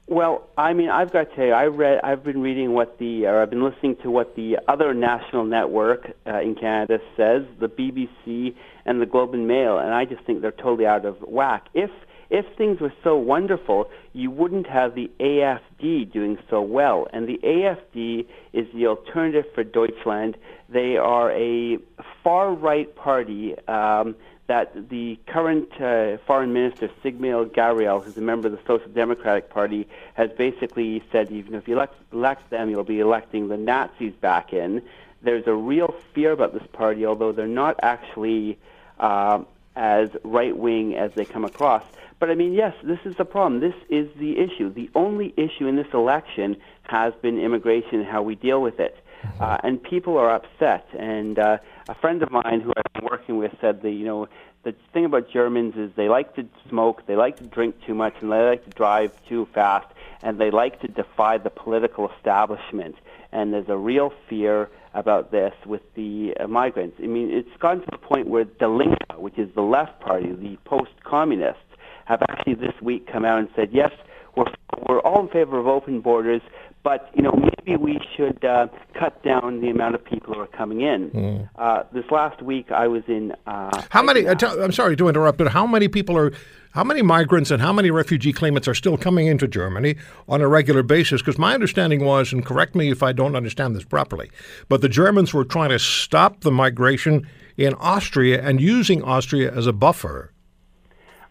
Well, 0.08 0.48
I 0.56 0.72
mean, 0.72 0.88
I've 0.88 1.12
got 1.12 1.30
to 1.30 1.36
tell 1.36 1.46
you, 1.46 1.52
I 1.52 1.64
read, 1.64 2.00
I've 2.04 2.22
been 2.22 2.40
reading 2.40 2.74
what 2.74 2.98
the, 2.98 3.26
or 3.26 3.42
I've 3.42 3.50
been 3.50 3.64
listening 3.64 3.96
to 4.04 4.10
what 4.10 4.36
the 4.36 4.56
other 4.68 4.94
national 4.94 5.44
network 5.44 6.12
uh, 6.24 6.40
in 6.40 6.54
Canada 6.54 7.00
says, 7.16 7.42
the 7.58 7.68
BBC 7.68 8.54
and 8.84 9.02
the 9.02 9.06
Globe 9.06 9.34
and 9.34 9.48
Mail, 9.48 9.78
and 9.78 9.92
I 9.92 10.04
just 10.04 10.22
think 10.24 10.42
they're 10.42 10.52
totally 10.52 10.86
out 10.86 11.04
of 11.04 11.16
whack. 11.22 11.66
If 11.74 11.90
if 12.30 12.44
things 12.56 12.80
were 12.80 12.92
so 13.04 13.16
wonderful, 13.16 13.88
you 14.12 14.30
wouldn't 14.30 14.66
have 14.66 14.94
the 14.94 15.10
AFD 15.20 16.12
doing 16.12 16.38
so 16.50 16.60
well. 16.60 17.06
And 17.12 17.28
the 17.28 17.38
AFD 17.42 18.26
is 18.52 18.66
the 18.74 18.86
alternative 18.86 19.44
for 19.54 19.64
Deutschland. 19.64 20.36
They 20.68 20.96
are 20.96 21.30
a 21.32 21.78
far 22.22 22.52
right 22.52 22.94
party. 22.96 23.56
Um, 23.68 24.16
that 24.46 24.88
the 24.90 25.18
current 25.26 25.68
uh, 25.80 26.18
foreign 26.26 26.52
minister, 26.52 26.88
Sigmund 27.02 27.52
Gabriel, 27.52 28.00
who's 28.00 28.16
a 28.16 28.20
member 28.20 28.48
of 28.48 28.52
the 28.52 28.60
Social 28.66 28.88
Democratic 28.90 29.50
Party, 29.50 29.88
has 30.14 30.30
basically 30.38 31.02
said 31.10 31.30
even 31.32 31.54
if 31.54 31.66
you 31.66 31.74
elect, 31.74 31.94
elect 32.12 32.48
them, 32.50 32.70
you'll 32.70 32.84
be 32.84 33.00
electing 33.00 33.48
the 33.48 33.56
Nazis 33.56 34.12
back 34.20 34.52
in. 34.52 34.82
There's 35.22 35.46
a 35.46 35.54
real 35.54 35.94
fear 36.14 36.32
about 36.32 36.52
this 36.52 36.66
party, 36.72 37.04
although 37.04 37.32
they're 37.32 37.48
not 37.48 37.80
actually 37.82 38.58
uh, 39.00 39.42
as 39.76 40.08
right 40.24 40.56
wing 40.56 40.96
as 40.96 41.12
they 41.14 41.24
come 41.24 41.44
across. 41.44 41.84
But 42.18 42.30
I 42.30 42.34
mean, 42.34 42.54
yes, 42.54 42.74
this 42.82 42.98
is 43.04 43.16
the 43.16 43.26
problem. 43.26 43.60
This 43.60 43.74
is 43.90 44.08
the 44.18 44.38
issue. 44.38 44.72
The 44.72 44.90
only 44.94 45.34
issue 45.36 45.66
in 45.66 45.76
this 45.76 45.92
election 45.92 46.56
has 46.84 47.12
been 47.20 47.38
immigration 47.38 48.00
and 48.00 48.06
how 48.06 48.22
we 48.22 48.34
deal 48.34 48.62
with 48.62 48.80
it. 48.80 48.96
Uh, 49.40 49.58
and 49.62 49.82
people 49.82 50.16
are 50.16 50.30
upset. 50.30 50.86
And 50.98 51.38
uh, 51.38 51.58
a 51.88 51.94
friend 51.94 52.22
of 52.22 52.30
mine 52.30 52.60
who 52.60 52.72
I've 52.76 52.92
been 52.94 53.04
working 53.04 53.36
with 53.36 53.52
said 53.60 53.82
that, 53.82 53.90
you 53.90 54.04
know, 54.04 54.28
the 54.62 54.74
thing 54.92 55.04
about 55.04 55.30
Germans 55.30 55.76
is 55.76 55.90
they 55.94 56.08
like 56.08 56.34
to 56.36 56.46
smoke, 56.68 57.06
they 57.06 57.16
like 57.16 57.36
to 57.36 57.44
drink 57.44 57.76
too 57.86 57.94
much, 57.94 58.14
and 58.20 58.32
they 58.32 58.42
like 58.42 58.64
to 58.64 58.70
drive 58.70 59.12
too 59.28 59.46
fast, 59.54 59.86
and 60.22 60.40
they 60.40 60.50
like 60.50 60.80
to 60.80 60.88
defy 60.88 61.38
the 61.38 61.50
political 61.50 62.10
establishment. 62.16 62.96
And 63.30 63.52
there's 63.52 63.68
a 63.68 63.76
real 63.76 64.12
fear 64.28 64.68
about 64.96 65.30
this 65.30 65.52
with 65.66 65.82
the 65.94 66.34
uh, 66.40 66.46
migrants. 66.46 66.96
I 67.02 67.06
mean, 67.06 67.30
it's 67.30 67.56
gotten 67.60 67.80
to 67.82 67.88
the 67.92 67.98
point 67.98 68.26
where 68.28 68.46
the 68.58 68.68
Linke, 68.68 68.98
which 69.16 69.38
is 69.38 69.48
the 69.54 69.62
left 69.62 70.00
party, 70.00 70.32
the 70.32 70.56
post-communists, 70.64 71.60
have 72.06 72.22
actually 72.22 72.54
this 72.54 72.74
week 72.80 73.06
come 73.06 73.24
out 73.24 73.38
and 73.38 73.48
said, 73.54 73.68
yes, 73.72 73.92
we're, 74.36 74.46
we're 74.88 75.00
all 75.00 75.20
in 75.20 75.28
favor 75.28 75.58
of 75.58 75.66
open 75.66 76.00
borders, 76.00 76.42
but 76.86 77.10
you 77.16 77.22
know 77.22 77.32
maybe 77.32 77.76
we 77.76 77.98
should 78.16 78.44
uh, 78.44 78.68
cut 78.96 79.20
down 79.24 79.60
the 79.60 79.68
amount 79.70 79.96
of 79.96 80.04
people 80.04 80.32
who 80.32 80.38
are 80.40 80.46
coming 80.46 80.82
in. 80.82 81.48
Uh, 81.56 81.82
this 81.92 82.04
last 82.12 82.40
week, 82.40 82.70
I 82.70 82.86
was 82.86 83.02
in. 83.08 83.32
Uh, 83.44 83.82
How 83.90 84.04
many? 84.04 84.24
Uh, 84.24 84.36
tell- 84.36 84.62
I'm 84.62 84.70
sorry 84.70 84.94
to 84.96 85.08
interrupt, 85.08 85.36
but 85.36 85.48
how 85.48 85.66
many 85.66 85.88
people 85.88 86.16
are? 86.16 86.30
How 86.70 86.84
many 86.84 87.02
migrants 87.02 87.50
and 87.50 87.60
how 87.60 87.72
many 87.72 87.90
refugee 87.90 88.32
claimants 88.32 88.68
are 88.68 88.74
still 88.74 88.96
coming 88.96 89.26
into 89.26 89.48
Germany 89.48 89.96
on 90.28 90.40
a 90.42 90.46
regular 90.46 90.84
basis? 90.84 91.22
Because 91.22 91.38
my 91.38 91.54
understanding 91.54 92.04
was, 92.04 92.32
and 92.32 92.46
correct 92.46 92.76
me 92.76 92.90
if 92.92 93.02
I 93.02 93.10
don't 93.12 93.34
understand 93.34 93.74
this 93.74 93.84
properly, 93.84 94.30
but 94.68 94.80
the 94.80 94.88
Germans 94.88 95.34
were 95.34 95.44
trying 95.44 95.70
to 95.70 95.80
stop 95.80 96.42
the 96.42 96.52
migration 96.52 97.26
in 97.56 97.74
Austria 97.80 98.40
and 98.46 98.60
using 98.60 99.02
Austria 99.02 99.52
as 99.52 99.66
a 99.66 99.72
buffer. 99.72 100.30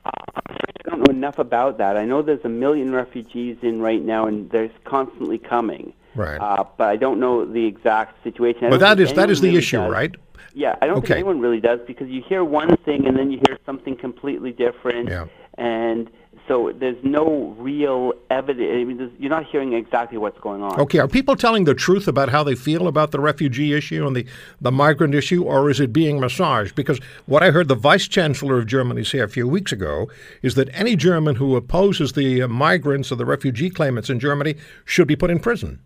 I 0.06 0.90
don't 0.90 1.00
know 1.00 1.12
enough 1.12 1.40
about 1.40 1.78
that. 1.80 1.98
I 1.98 2.06
know 2.06 2.22
there's 2.22 2.46
a 2.46 2.50
million 2.50 2.94
refugees 2.94 3.58
in 3.62 3.82
right 3.82 4.04
now, 4.04 4.28
and 4.28 4.50
there's 4.52 4.72
constantly 4.84 5.38
coming. 5.38 5.94
Right. 6.16 6.38
Uh, 6.40 6.64
but 6.78 6.88
I 6.90 6.96
don't 6.96 7.20
know 7.20 7.46
the 7.46 7.66
exact 7.66 8.24
situation. 8.24 8.66
I 8.66 8.70
But 8.70 8.80
that 8.80 9.00
is 9.00 9.14
that 9.14 9.30
is 9.30 9.42
the 9.42 9.48
really 9.48 9.60
issue, 9.60 9.78
does. 9.78 9.92
right? 9.92 10.16
Yeah, 10.54 10.76
I 10.82 10.86
don't 10.88 10.98
Okay. 11.00 11.08
think 11.08 11.16
anyone 11.18 11.42
really 11.42 11.60
does 11.60 11.82
because 11.86 12.08
you 12.08 12.22
hear 12.22 12.44
one 12.44 12.78
thing 12.78 13.06
and 13.08 13.18
then 13.18 13.30
you 13.32 13.42
hear 13.46 13.58
something 13.66 13.98
completely 13.98 14.52
different. 14.54 15.10
Yeah. 15.10 15.26
And 15.58 16.10
so 16.48 16.72
there's 16.76 17.04
no 17.04 17.56
real 17.58 18.14
evidence. 18.30 18.70
I 18.72 18.84
mean, 18.84 19.12
you're 19.18 19.30
not 19.30 19.46
hearing 19.46 19.74
exactly 19.74 20.18
what's 20.18 20.40
going 20.40 20.62
on. 20.62 20.80
Okay, 20.80 21.00
are 21.00 21.08
people 21.08 21.36
telling 21.36 21.64
the 21.64 21.74
truth 21.74 22.08
about 22.08 22.30
how 22.30 22.44
they 22.44 22.56
feel 22.56 22.88
about 22.88 23.12
the 23.12 23.20
refugee 23.20 23.74
issue 23.74 24.06
and 24.06 24.16
the, 24.16 24.26
the 24.62 24.72
migrant 24.72 25.16
issue, 25.16 25.44
or 25.44 25.70
is 25.70 25.80
it 25.80 25.92
being 25.92 26.20
massaged? 26.20 26.76
Because 26.76 27.00
what 27.26 27.42
I 27.42 27.52
heard 27.52 27.68
the 27.68 27.76
vice 27.76 28.08
chancellor 28.08 28.60
of 28.60 28.68
Germany 28.68 29.04
say 29.04 29.20
a 29.20 29.28
few 29.28 29.48
weeks 29.48 29.72
ago 29.72 30.08
is 30.44 30.56
that 30.56 30.70
any 30.74 30.96
German 30.96 31.36
who 31.36 31.56
opposes 31.56 32.14
the 32.14 32.44
uh, 32.44 32.48
migrants 32.48 33.12
or 33.12 33.16
the 33.16 33.26
refugee 33.26 33.70
claimants 33.70 34.10
in 34.10 34.20
Germany 34.20 34.56
should 34.84 35.08
be 35.08 35.16
put 35.16 35.32
in 35.32 35.40
prison. 35.40 35.80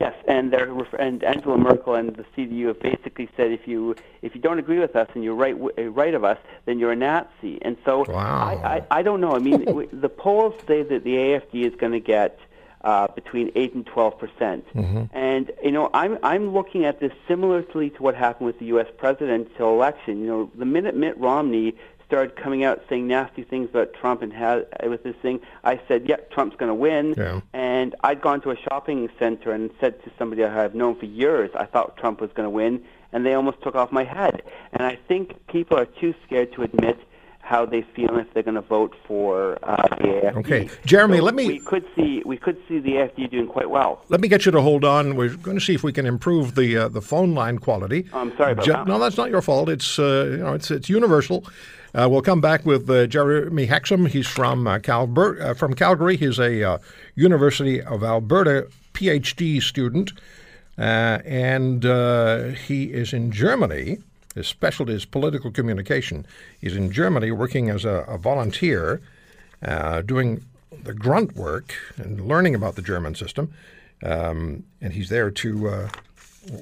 Yes, 0.00 0.14
and 0.28 0.52
and 0.98 1.24
Angela 1.24 1.56
Merkel 1.56 1.94
and 1.94 2.14
the 2.14 2.24
CDU 2.36 2.68
have 2.68 2.80
basically 2.80 3.28
said 3.36 3.50
if 3.52 3.66
you 3.66 3.94
if 4.22 4.34
you 4.34 4.40
don't 4.40 4.58
agree 4.58 4.78
with 4.78 4.94
us 4.96 5.08
and 5.14 5.24
you're 5.24 5.34
right 5.34 5.56
w- 5.58 5.90
right 5.90 6.14
of 6.14 6.24
us, 6.24 6.38
then 6.66 6.78
you're 6.78 6.92
a 6.92 6.96
Nazi. 6.96 7.58
And 7.62 7.76
so 7.84 8.04
Wow. 8.08 8.60
I, 8.62 8.76
I 8.76 8.98
I 8.98 9.02
don't 9.02 9.20
know. 9.20 9.34
I 9.34 9.38
mean, 9.38 9.64
the 9.92 10.08
polls 10.08 10.54
say 10.66 10.82
that 10.82 11.04
the 11.04 11.14
AFD 11.14 11.64
is 11.66 11.74
going 11.76 11.92
to 11.92 12.00
get 12.00 12.38
uh, 12.82 13.08
between 13.08 13.50
eight 13.54 13.74
and 13.74 13.86
twelve 13.86 14.18
percent. 14.18 14.66
And 15.12 15.50
you 15.62 15.72
know, 15.72 15.90
I'm 15.94 16.18
I'm 16.22 16.52
looking 16.52 16.84
at 16.84 17.00
this 17.00 17.12
similarly 17.26 17.90
to 17.90 18.02
what 18.02 18.14
happened 18.14 18.46
with 18.46 18.58
the 18.58 18.66
U.S. 18.66 18.86
presidential 18.96 19.72
election. 19.74 20.20
You 20.20 20.26
know, 20.26 20.50
the 20.56 20.66
minute 20.66 20.94
Mitt 20.94 21.16
Romney 21.18 21.74
started 22.06 22.36
coming 22.36 22.62
out 22.64 22.82
saying 22.88 23.06
nasty 23.06 23.42
things 23.42 23.68
about 23.70 23.92
Trump 23.94 24.22
and 24.22 24.32
had 24.32 24.66
with 24.88 25.02
this 25.02 25.16
thing, 25.22 25.40
I 25.64 25.80
said, 25.88 26.08
"Yeah, 26.08 26.16
Trump's 26.30 26.56
going 26.56 26.68
to 26.68 26.74
win." 26.74 27.14
Yeah. 27.16 27.40
And 27.52 27.94
I'd 28.04 28.20
gone 28.20 28.40
to 28.42 28.50
a 28.50 28.56
shopping 28.56 29.08
center 29.18 29.50
and 29.52 29.70
said 29.80 30.02
to 30.04 30.10
somebody 30.18 30.44
I 30.44 30.52
have 30.52 30.74
known 30.74 30.94
for 30.96 31.06
years, 31.06 31.50
I 31.54 31.66
thought 31.66 31.96
Trump 31.96 32.20
was 32.20 32.30
going 32.34 32.46
to 32.46 32.50
win, 32.50 32.82
and 33.12 33.26
they 33.26 33.34
almost 33.34 33.60
took 33.62 33.74
off 33.74 33.90
my 33.92 34.04
head. 34.04 34.42
And 34.72 34.82
I 34.82 34.96
think 35.08 35.46
people 35.48 35.76
are 35.78 35.86
too 35.86 36.14
scared 36.24 36.52
to 36.54 36.62
admit 36.62 36.98
how 37.40 37.64
they 37.64 37.82
feel 37.94 38.08
and 38.08 38.18
if 38.26 38.34
they're 38.34 38.42
going 38.42 38.56
to 38.56 38.60
vote 38.60 38.92
for 39.06 39.56
uh, 39.62 39.76
the 39.98 40.04
AFD. 40.04 40.36
Okay. 40.38 40.68
Jeremy, 40.84 41.18
So 41.18 41.22
let 41.24 41.34
me- 41.36 41.46
We 41.46 41.58
could 41.60 41.84
see 41.94 42.20
we 42.26 42.36
could 42.36 42.56
see 42.66 42.80
the 42.80 42.94
AFD 42.94 43.30
doing 43.30 43.46
quite 43.46 43.70
well. 43.70 44.02
Let 44.08 44.20
me 44.20 44.26
get 44.26 44.46
you 44.46 44.50
to 44.52 44.60
hold 44.60 44.84
on. 44.84 45.14
We're 45.14 45.36
going 45.36 45.56
to 45.56 45.64
see 45.64 45.72
if 45.74 45.84
we 45.84 45.92
can 45.92 46.06
improve 46.06 46.56
the 46.56 46.76
uh, 46.76 46.88
the 46.88 47.00
phone 47.00 47.34
line 47.34 47.58
quality. 47.60 48.06
I'm 48.12 48.36
sorry 48.36 48.52
about 48.52 48.64
Je- 48.64 48.72
that. 48.72 48.88
No, 48.88 48.98
that's 48.98 49.16
not 49.16 49.30
your 49.30 49.42
fault. 49.42 49.68
It's 49.68 49.96
uh, 49.96 50.28
you 50.32 50.36
know 50.38 50.54
it's 50.54 50.72
it's 50.72 50.88
universal. 50.88 51.44
Uh, 51.96 52.06
we'll 52.10 52.20
come 52.20 52.42
back 52.42 52.66
with 52.66 52.90
uh, 52.90 53.06
Jeremy 53.06 53.64
Hexham. 53.64 54.04
He's 54.04 54.26
from 54.26 54.66
uh, 54.66 54.78
Calber- 54.80 55.40
uh, 55.40 55.54
from 55.54 55.72
Calgary. 55.72 56.18
He's 56.18 56.38
a 56.38 56.62
uh, 56.62 56.78
University 57.14 57.80
of 57.80 58.04
Alberta 58.04 58.68
PhD 58.92 59.62
student, 59.62 60.12
uh, 60.76 61.20
and 61.24 61.84
he 62.54 62.92
is 62.92 63.14
in 63.14 63.32
Germany. 63.32 63.96
His 64.34 64.46
specialty 64.46 64.92
is 64.92 65.06
political 65.06 65.50
communication. 65.50 66.26
He's 66.60 66.76
in 66.76 66.92
Germany 66.92 67.30
working 67.30 67.70
as 67.70 67.86
a, 67.86 68.04
a 68.06 68.18
volunteer, 68.18 69.00
doing 70.04 70.44
the 70.82 70.92
grunt 70.92 71.34
work 71.34 71.74
and 71.96 72.20
learning 72.28 72.54
about 72.54 72.74
the 72.74 72.82
German 72.82 73.14
system. 73.14 73.54
Um, 74.02 74.64
and 74.82 74.92
he's 74.92 75.08
there 75.08 75.30
to 75.30 75.88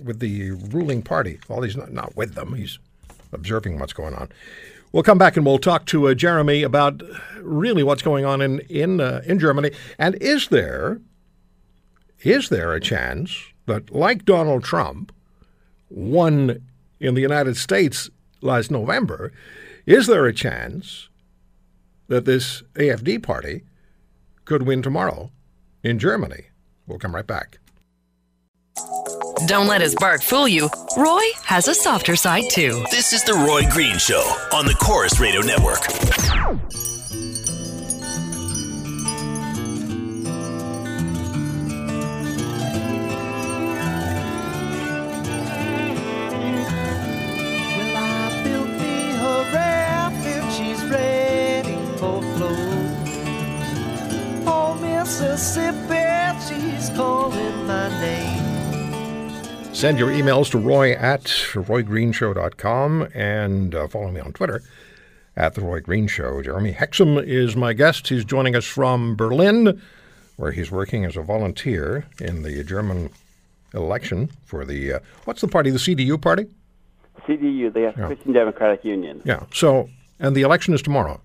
with 0.05 0.21
the 0.21 0.53
ruling 0.53 1.03
party. 1.03 1.41
Well, 1.49 1.63
he's 1.63 1.77
not, 1.77 1.93
not 1.93 2.17
with 2.17 2.35
them. 2.37 2.55
He's 2.55 2.79
observing 3.33 3.81
what's 3.81 3.93
going 3.93 4.15
on. 4.15 4.29
We'll 4.95 5.03
come 5.03 5.19
back 5.19 5.37
and 5.37 5.45
we'll 5.45 5.59
talk 5.59 5.87
to 5.87 6.07
uh, 6.07 6.15
Jeremy 6.15 6.63
about 6.63 7.03
really 7.41 7.83
what's 7.83 8.01
going 8.01 8.25
on 8.25 8.41
in 8.41 8.61
in 8.61 9.01
uh, 9.01 9.23
in 9.27 9.41
Germany. 9.41 9.73
And 9.99 10.15
is 10.21 10.47
there 10.47 11.01
is 12.21 12.49
there 12.49 12.73
a 12.73 12.81
chance 12.81 13.37
that, 13.67 13.93
like 13.93 14.25
Donald 14.25 14.63
Trump, 14.63 15.13
won 15.91 16.63
in 17.01 17.15
the 17.15 17.21
United 17.21 17.57
States 17.57 18.09
last 18.41 18.71
November, 18.71 19.33
is 19.85 20.07
there 20.07 20.27
a 20.27 20.33
chance 20.33 21.09
that 22.07 22.25
this 22.25 22.63
AFD 22.75 23.21
party 23.21 23.65
could 24.45 24.63
win 24.63 24.81
tomorrow 24.81 25.33
in 25.83 25.99
Germany? 25.99 26.45
We'll 26.87 27.01
come 27.01 27.17
right 27.17 27.27
back. 27.27 27.59
Don't 29.47 29.67
let 29.67 29.81
his 29.81 29.95
bark 29.97 30.23
fool 30.23 30.47
you. 30.49 30.71
Roy 30.97 31.23
has 31.43 31.69
a 31.69 31.75
softer 31.75 32.17
side 32.17 32.45
too. 32.51 32.85
This 32.91 33.13
is 33.13 33.23
the 33.25 33.35
Roy 33.35 33.69
Green 33.69 33.99
Show 33.99 34.23
on 34.53 34.65
the 34.65 34.75
Corus 34.75 35.19
Radio 35.21 35.41
Network. 35.41 36.84
Send 59.85 59.99
your 59.99 60.09
emails 60.09 60.51
to 60.53 60.57
roy 60.57 60.93
at 60.93 61.25
roygreenshow.com 61.25 63.09
and 63.13 63.75
uh, 63.75 63.87
follow 63.87 64.11
me 64.11 64.19
on 64.19 64.33
Twitter 64.33 64.63
at 65.37 65.53
The 65.53 65.61
Roy 65.61 65.81
Green 65.81 66.07
Show. 66.07 66.41
Jeremy 66.41 66.73
Hexham 66.73 67.19
is 67.19 67.55
my 67.55 67.75
guest. 67.75 68.09
He's 68.09 68.25
joining 68.25 68.57
us 68.57 68.65
from 68.65 69.15
Berlin, 69.15 69.79
where 70.37 70.53
he's 70.53 70.71
working 70.71 71.05
as 71.05 71.19
a 71.19 71.21
volunteer 71.21 72.07
in 72.19 72.45
the 72.45 72.65
German 72.65 73.11
election 73.75 74.31
for 74.47 74.65
the, 74.65 74.95
uh, 74.95 74.99
what's 75.27 75.43
the 75.43 75.49
party, 75.49 75.69
the 75.69 75.77
CDU 75.77 76.19
party? 76.19 76.47
CDU, 77.29 77.71
the 77.71 77.93
Christian 78.07 78.33
Democratic 78.33 78.87
Union. 78.87 79.21
Yeah. 79.27 79.45
So, 79.53 79.91
and 80.19 80.35
the 80.35 80.41
election 80.41 80.73
is 80.73 80.81
tomorrow. 80.81 81.21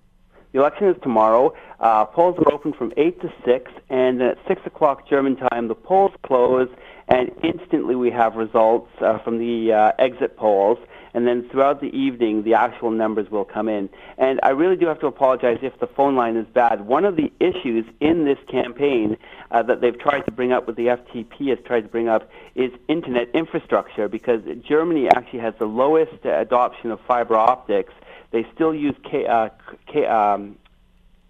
The 0.52 0.58
election 0.58 0.88
is 0.88 0.96
tomorrow. 1.02 1.54
Uh, 1.78 2.04
polls 2.04 2.36
are 2.38 2.52
open 2.52 2.74
from 2.74 2.92
8 2.98 3.22
to 3.22 3.32
6, 3.42 3.72
and 3.88 4.20
then 4.20 4.28
at 4.28 4.38
6 4.46 4.60
o'clock 4.66 5.08
German 5.08 5.36
time, 5.36 5.68
the 5.68 5.74
polls 5.74 6.12
close, 6.22 6.68
and 7.10 7.32
instantly 7.42 7.96
we 7.96 8.10
have 8.10 8.36
results 8.36 8.90
uh, 9.00 9.18
from 9.18 9.38
the 9.38 9.72
uh, 9.72 9.92
exit 9.98 10.36
polls. 10.36 10.78
And 11.12 11.26
then 11.26 11.48
throughout 11.48 11.80
the 11.80 11.88
evening, 11.88 12.44
the 12.44 12.54
actual 12.54 12.92
numbers 12.92 13.28
will 13.32 13.44
come 13.44 13.68
in. 13.68 13.90
And 14.16 14.38
I 14.44 14.50
really 14.50 14.76
do 14.76 14.86
have 14.86 15.00
to 15.00 15.08
apologize 15.08 15.58
if 15.60 15.76
the 15.80 15.88
phone 15.88 16.14
line 16.14 16.36
is 16.36 16.46
bad. 16.46 16.86
One 16.86 17.04
of 17.04 17.16
the 17.16 17.32
issues 17.40 17.84
in 17.98 18.24
this 18.24 18.38
campaign 18.48 19.16
uh, 19.50 19.64
that 19.64 19.80
they've 19.80 19.98
tried 19.98 20.20
to 20.26 20.30
bring 20.30 20.52
up, 20.52 20.68
with 20.68 20.76
the 20.76 20.86
FDP 20.86 21.48
has 21.48 21.58
tried 21.64 21.80
to 21.80 21.88
bring 21.88 22.08
up, 22.08 22.30
is 22.54 22.70
internet 22.86 23.28
infrastructure 23.34 24.08
because 24.08 24.40
Germany 24.62 25.08
actually 25.08 25.40
has 25.40 25.54
the 25.58 25.66
lowest 25.66 26.24
adoption 26.24 26.92
of 26.92 27.00
fiber 27.00 27.34
optics. 27.34 27.92
They 28.30 28.46
still 28.54 28.72
use 28.72 28.94
K, 29.02 29.26
uh, 29.26 29.48
K, 29.88 30.06
um, 30.06 30.56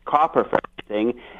copper 0.05 0.45
for 0.45 0.59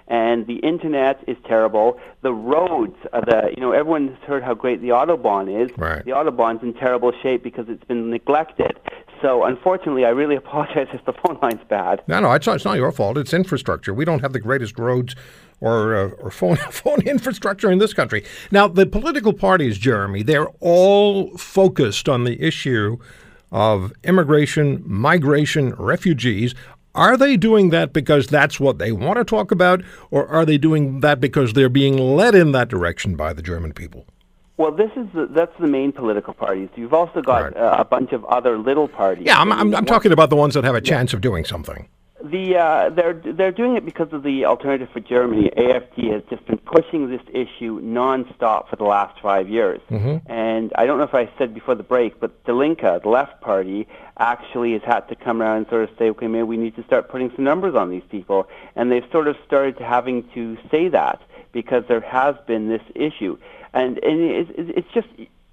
and 0.09 0.47
the 0.47 0.57
internet 0.57 1.23
is 1.27 1.37
terrible. 1.47 1.99
The 2.23 2.33
roads, 2.33 2.97
are 3.13 3.23
the 3.23 3.53
you 3.57 3.61
know, 3.63 3.73
everyone's 3.73 4.19
heard 4.25 4.43
how 4.43 4.55
great 4.55 4.81
the 4.81 4.89
autobahn 4.89 5.65
is. 5.65 5.77
Right. 5.77 6.05
The 6.05 6.13
autobahn's 6.13 6.63
in 6.63 6.75
terrible 6.75 7.13
shape 7.23 7.43
because 7.43 7.69
it's 7.69 7.85
been 7.85 8.11
neglected. 8.11 8.79
So 9.21 9.45
unfortunately, 9.45 10.05
I 10.05 10.11
really 10.11 10.37
apologize 10.45 10.89
if 10.93 11.05
the 11.05 11.13
phone 11.13 11.39
line's 11.43 11.65
bad. 11.69 12.03
No, 12.07 12.21
no, 12.21 12.33
it's 12.33 12.47
not, 12.47 12.57
it's 12.57 12.65
not 12.65 12.77
your 12.77 12.93
fault. 12.93 13.19
It's 13.19 13.35
infrastructure. 13.35 13.93
We 13.93 14.05
don't 14.05 14.21
have 14.21 14.33
the 14.33 14.41
greatest 14.41 14.79
roads 14.79 15.15
or, 15.61 15.95
uh, 15.95 16.09
or 16.19 16.31
phone, 16.31 16.57
phone 16.57 17.03
infrastructure 17.03 17.71
in 17.71 17.79
this 17.79 17.93
country. 17.93 18.25
Now, 18.51 18.69
the 18.69 18.87
political 18.87 19.33
parties, 19.33 19.79
Jeremy, 19.79 20.23
they're 20.23 20.49
all 20.61 21.37
focused 21.37 22.09
on 22.09 22.25
the 22.25 22.41
issue 22.43 22.99
of 23.53 23.93
immigration, 24.05 24.83
migration, 24.87 25.75
refugees. 25.75 26.55
Are 26.95 27.17
they 27.17 27.37
doing 27.37 27.71
that 27.71 27.93
because 27.93 28.27
that's 28.27 28.59
what 28.59 28.79
they 28.79 28.91
want 28.93 29.19
to 29.19 29.25
talk 29.25 29.53
about, 29.53 29.83
or 30.11 30.27
are 30.29 30.45
they 30.45 30.59
doing 30.59 31.01
that 31.01 31.21
because 31.21 31.53
they're 31.53 31.69
being 31.69 31.97
led 31.97 32.35
in 32.35 32.53
that 32.53 32.69
direction 32.69 33.15
by 33.15 33.33
the 33.33 33.43
German 33.43 33.73
people? 33.73 34.07
Well, 34.57 34.73
this 34.73 34.91
is 34.97 35.07
the, 35.15 35.27
that's 35.31 35.57
the 35.59 35.69
main 35.69 35.93
political 35.93 36.35
parties. 36.35 36.69
You've 36.75 36.93
also 36.93 37.23
got 37.23 37.45
Right. 37.45 37.57
uh, 37.57 37.77
a 37.79 37.85
bunch 37.85 38.13
of 38.13 38.25
other 38.27 38.59
little 38.59 38.89
parties. 38.89 39.25
Yeah, 39.27 39.41
I'm, 39.41 39.53
I'm, 39.53 39.75
I'm 39.75 39.87
talking 39.87 40.13
about 40.13 40.31
the 40.31 40.37
ones 40.37 40.55
that 40.55 40.65
have 40.65 40.75
a 40.75 40.81
chance 40.83 41.15
of 41.15 41.21
doing 41.21 41.45
something. 41.45 41.89
The 42.23 42.57
uh, 42.57 42.91
they're 42.91 43.15
they're 43.15 43.53
doing 43.53 43.77
it 43.77 43.85
because 43.85 44.13
of 44.13 44.23
the 44.23 44.45
alternative 44.45 44.89
for 44.93 45.01
Germany. 45.01 45.51
AFD 45.57 46.13
has 46.13 46.23
just 46.29 46.45
been 46.47 46.59
pushing 46.59 47.09
this 47.09 47.23
issue 47.33 47.81
nonstop 47.81 48.69
for 48.69 48.77
the 48.77 48.85
last 48.85 49.19
five 49.21 49.49
years. 49.49 49.81
And 50.27 50.73
I 50.77 50.85
don't 50.85 50.99
know 50.99 51.05
if 51.05 51.15
I 51.15 51.31
said 51.39 51.55
before 51.55 51.75
the 51.75 51.83
break, 51.83 52.21
but 52.21 52.45
the 52.45 52.53
Linke, 52.53 52.83
the 52.83 53.09
left 53.09 53.41
party, 53.41 53.89
actually 54.19 54.73
has 54.73 54.83
had 54.83 55.09
to 55.09 55.15
come 55.15 55.41
around 55.41 55.57
and 55.59 55.69
sort 55.69 55.85
of 55.85 55.91
say, 55.99 56.11
okay, 56.11 56.27
maybe 56.27 56.43
we 56.43 56.59
need 56.59 56.77
to 56.77 56.85
start 56.85 57.09
putting 57.09 57.31
some 57.35 57.45
numbers 57.45 57.75
on 57.75 57.89
these 57.89 58.05
people. 58.11 58.49
And 58.77 58.93
they've 58.93 59.09
sort 59.11 59.27
of 59.27 59.37
started 59.47 59.79
having 59.79 60.29
to 60.35 60.59
say 60.71 60.89
that 60.89 61.23
because 61.53 61.85
there 61.89 62.01
has 62.01 62.37
been 62.47 62.69
this 62.69 62.83
issue, 62.95 63.39
and 63.73 63.99
and 64.05 64.21
it's, 64.21 64.51
it's 64.57 64.93
just 64.93 65.09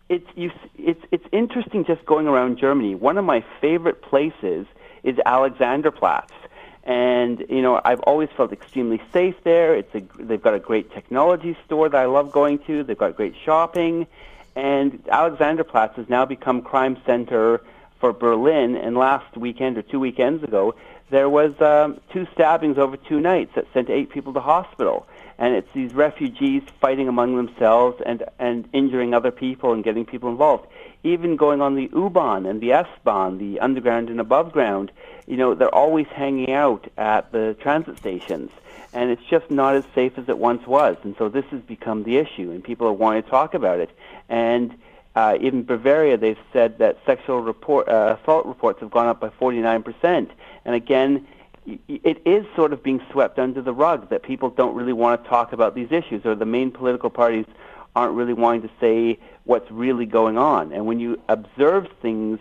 it's 0.10 0.28
you 0.36 0.52
it's 0.78 1.02
it's 1.12 1.26
interesting 1.32 1.86
just 1.86 2.06
going 2.06 2.28
around 2.28 2.58
Germany. 2.58 2.96
One 2.96 3.18
of 3.18 3.26
my 3.26 3.44
favorite 3.62 4.02
places 4.02 4.66
is 5.04 5.16
Alexanderplatz. 5.26 6.32
And 6.88 7.44
you 7.50 7.62
know, 7.62 7.82
I've 7.84 8.00
always 8.00 8.30
felt 8.38 8.54
extremely 8.54 9.02
safe 9.12 9.36
there. 9.44 9.76
It's 9.76 9.94
a, 9.94 10.02
they've 10.18 10.42
got 10.42 10.54
a 10.54 10.60
great 10.60 10.90
technology 10.94 11.58
store 11.66 11.90
that 11.90 11.98
I 11.98 12.06
love 12.06 12.32
going 12.32 12.60
to. 12.60 12.84
They've 12.84 12.98
got 12.98 13.18
great 13.18 13.36
shopping, 13.44 14.08
and 14.56 15.04
Alexanderplatz 15.04 15.96
has 15.96 16.08
now 16.08 16.24
become 16.26 16.62
crime 16.62 16.98
center 17.06 17.62
for 18.00 18.14
Berlin. 18.14 18.78
And 18.78 18.96
last 18.96 19.36
weekend 19.36 19.78
or 19.78 19.82
two 19.82 20.00
weekends 20.00 20.44
ago, 20.46 20.76
there 21.10 21.30
was 21.30 21.60
um, 21.60 22.00
two 22.14 22.26
stabbings 22.34 22.78
over 22.78 22.96
two 22.96 23.20
nights 23.20 23.52
that 23.56 23.66
sent 23.74 23.90
eight 23.90 24.10
people 24.10 24.34
to 24.34 24.40
hospital. 24.40 25.06
And 25.38 25.56
it's 25.56 25.72
these 25.74 25.94
refugees 25.94 26.64
fighting 26.80 27.10
among 27.10 27.36
themselves 27.36 28.02
and 28.06 28.24
and 28.40 28.68
injuring 28.72 29.14
other 29.14 29.32
people 29.32 29.74
and 29.74 29.84
getting 29.84 30.06
people 30.06 30.30
involved. 30.30 30.68
Even 31.04 31.36
going 31.36 31.62
on 31.62 31.76
the 31.76 31.90
U-Bahn 31.94 32.46
and 32.46 32.62
the 32.62 32.72
S-Bahn, 32.72 33.38
the 33.38 33.60
underground 33.60 34.10
and 34.10 34.20
above 34.20 34.52
ground, 34.52 34.92
you 35.28 35.38
know, 35.38 35.54
they're 35.54 35.74
always 35.74 36.08
hanging 36.08 36.54
out 36.54 36.88
at 36.98 37.32
the 37.32 37.56
transit 37.62 37.98
stations. 37.98 38.50
And 38.94 39.12
it's 39.12 39.24
just 39.30 39.52
not 39.52 39.76
as 39.76 39.84
safe 39.94 40.18
as 40.18 40.30
it 40.30 40.38
once 40.38 40.66
was. 40.66 40.96
And 41.04 41.16
so 41.18 41.30
this 41.30 41.46
has 41.52 41.62
become 41.62 42.04
the 42.04 42.18
issue, 42.18 42.52
and 42.52 42.64
people 42.64 42.88
are 42.88 42.94
wanting 42.94 43.24
to 43.24 43.30
talk 43.30 43.54
about 43.54 43.80
it. 43.80 43.92
And 44.30 44.74
uh, 45.16 45.38
in 45.40 45.64
Bavaria, 45.64 46.18
they've 46.18 46.40
said 46.54 46.80
that 46.80 46.98
sexual 47.06 47.42
report, 47.42 47.90
uh, 47.90 48.18
assault 48.20 48.46
reports 48.46 48.80
have 48.80 48.90
gone 48.90 49.08
up 49.08 49.20
by 49.20 49.30
49%. 49.30 50.30
And 50.66 50.76
again, 50.76 51.28
it 51.90 52.22
is 52.26 52.46
sort 52.56 52.72
of 52.72 52.82
being 52.82 53.02
swept 53.12 53.38
under 53.38 53.62
the 53.62 53.74
rug 53.74 54.10
that 54.10 54.24
people 54.24 54.50
don't 54.50 54.74
really 54.74 54.94
want 54.94 55.22
to 55.22 55.30
talk 55.30 55.52
about 55.52 55.76
these 55.76 55.92
issues, 55.92 56.26
or 56.26 56.34
the 56.34 56.46
main 56.46 56.72
political 56.72 57.10
parties 57.10 57.46
aren't 57.96 58.14
really 58.14 58.34
wanting 58.34 58.62
to 58.62 58.70
say 58.80 59.20
what's 59.44 59.70
really 59.70 60.06
going 60.06 60.38
on. 60.38 60.72
And 60.72 60.86
when 60.86 61.00
you 61.00 61.20
observe 61.28 61.88
things, 62.02 62.40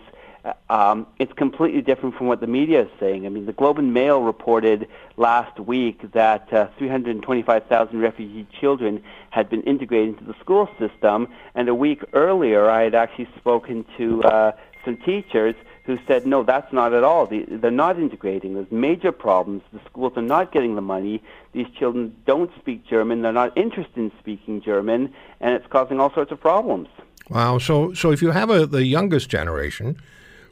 um, 0.69 1.07
it's 1.19 1.33
completely 1.33 1.81
different 1.81 2.15
from 2.15 2.27
what 2.27 2.41
the 2.41 2.47
media 2.47 2.83
is 2.83 2.89
saying. 2.99 3.25
I 3.25 3.29
mean, 3.29 3.45
the 3.45 3.53
Globe 3.53 3.79
and 3.79 3.93
Mail 3.93 4.21
reported 4.21 4.87
last 5.17 5.59
week 5.59 6.11
that 6.13 6.51
uh, 6.53 6.67
325,000 6.77 7.99
refugee 7.99 8.47
children 8.59 9.03
had 9.29 9.49
been 9.49 9.63
integrated 9.63 10.09
into 10.09 10.25
the 10.25 10.35
school 10.39 10.69
system, 10.79 11.27
and 11.55 11.67
a 11.69 11.75
week 11.75 12.03
earlier, 12.13 12.69
I 12.69 12.83
had 12.83 12.95
actually 12.95 13.29
spoken 13.37 13.85
to 13.97 14.23
uh, 14.23 14.51
some 14.85 14.97
teachers 14.97 15.55
who 15.85 15.97
said, 16.05 16.27
no, 16.27 16.43
that's 16.43 16.71
not 16.73 16.93
at 16.93 17.03
all. 17.03 17.25
The, 17.25 17.45
they're 17.47 17.71
not 17.71 17.97
integrating. 17.97 18.55
There's 18.55 18.71
major 18.71 19.13
problems. 19.13 19.63
The 19.71 19.79
schools 19.89 20.13
are 20.17 20.21
not 20.21 20.51
getting 20.51 20.75
the 20.75 20.81
money. 20.81 21.23
These 21.53 21.67
children 21.79 22.13
don't 22.25 22.51
speak 22.59 22.85
German. 22.85 23.21
They're 23.21 23.31
not 23.31 23.57
interested 23.57 23.97
in 23.97 24.11
speaking 24.19 24.61
German, 24.61 25.13
and 25.39 25.55
it's 25.55 25.65
causing 25.67 25.99
all 26.01 26.13
sorts 26.13 26.31
of 26.31 26.41
problems. 26.41 26.89
Wow. 27.29 27.57
So, 27.57 27.93
so 27.93 28.11
if 28.11 28.21
you 28.21 28.31
have 28.31 28.49
a, 28.49 28.65
the 28.65 28.85
youngest 28.85 29.29
generation 29.29 29.97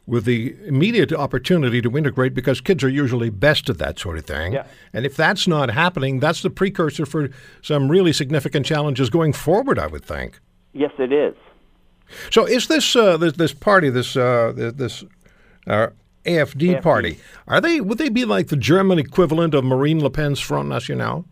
with 0.06 0.24
the 0.24 0.54
immediate 0.66 1.12
opportunity 1.12 1.82
to 1.82 1.96
integrate, 1.96 2.32
because 2.32 2.60
kids 2.60 2.84
are 2.84 2.88
usually 2.88 3.28
best 3.28 3.68
at 3.68 3.78
that 3.78 3.98
sort 3.98 4.16
of 4.18 4.24
thing, 4.24 4.52
Yeah. 4.52 4.66
and 4.92 5.04
if 5.04 5.16
that's 5.16 5.48
not 5.48 5.70
happening, 5.70 6.20
that's 6.20 6.42
the 6.42 6.50
precursor 6.50 7.04
for 7.06 7.28
some 7.60 7.88
really 7.90 8.12
significant 8.12 8.64
challenges 8.66 9.10
going 9.10 9.32
forward. 9.32 9.78
I 9.78 9.88
would 9.88 10.04
think. 10.04 10.38
Yes, 10.72 10.92
it 10.98 11.12
is. 11.12 11.34
So, 12.30 12.44
is 12.46 12.68
this 12.68 12.94
uh, 12.94 13.16
this, 13.16 13.32
this 13.32 13.52
party, 13.52 13.90
this 13.90 14.16
uh, 14.16 14.52
this 14.54 15.02
uh, 15.66 15.88
AFD, 16.24 16.76
AFD. 16.76 16.82
party, 16.82 17.18
are 17.48 17.60
they 17.60 17.80
would 17.80 17.98
they 17.98 18.08
be 18.08 18.24
like 18.24 18.46
the 18.48 18.56
German 18.56 18.98
equivalent 19.00 19.54
of 19.54 19.64
Marine 19.64 20.00
Le 20.02 20.10
Pen's 20.10 20.38
Front 20.38 20.68
National? 20.68 21.24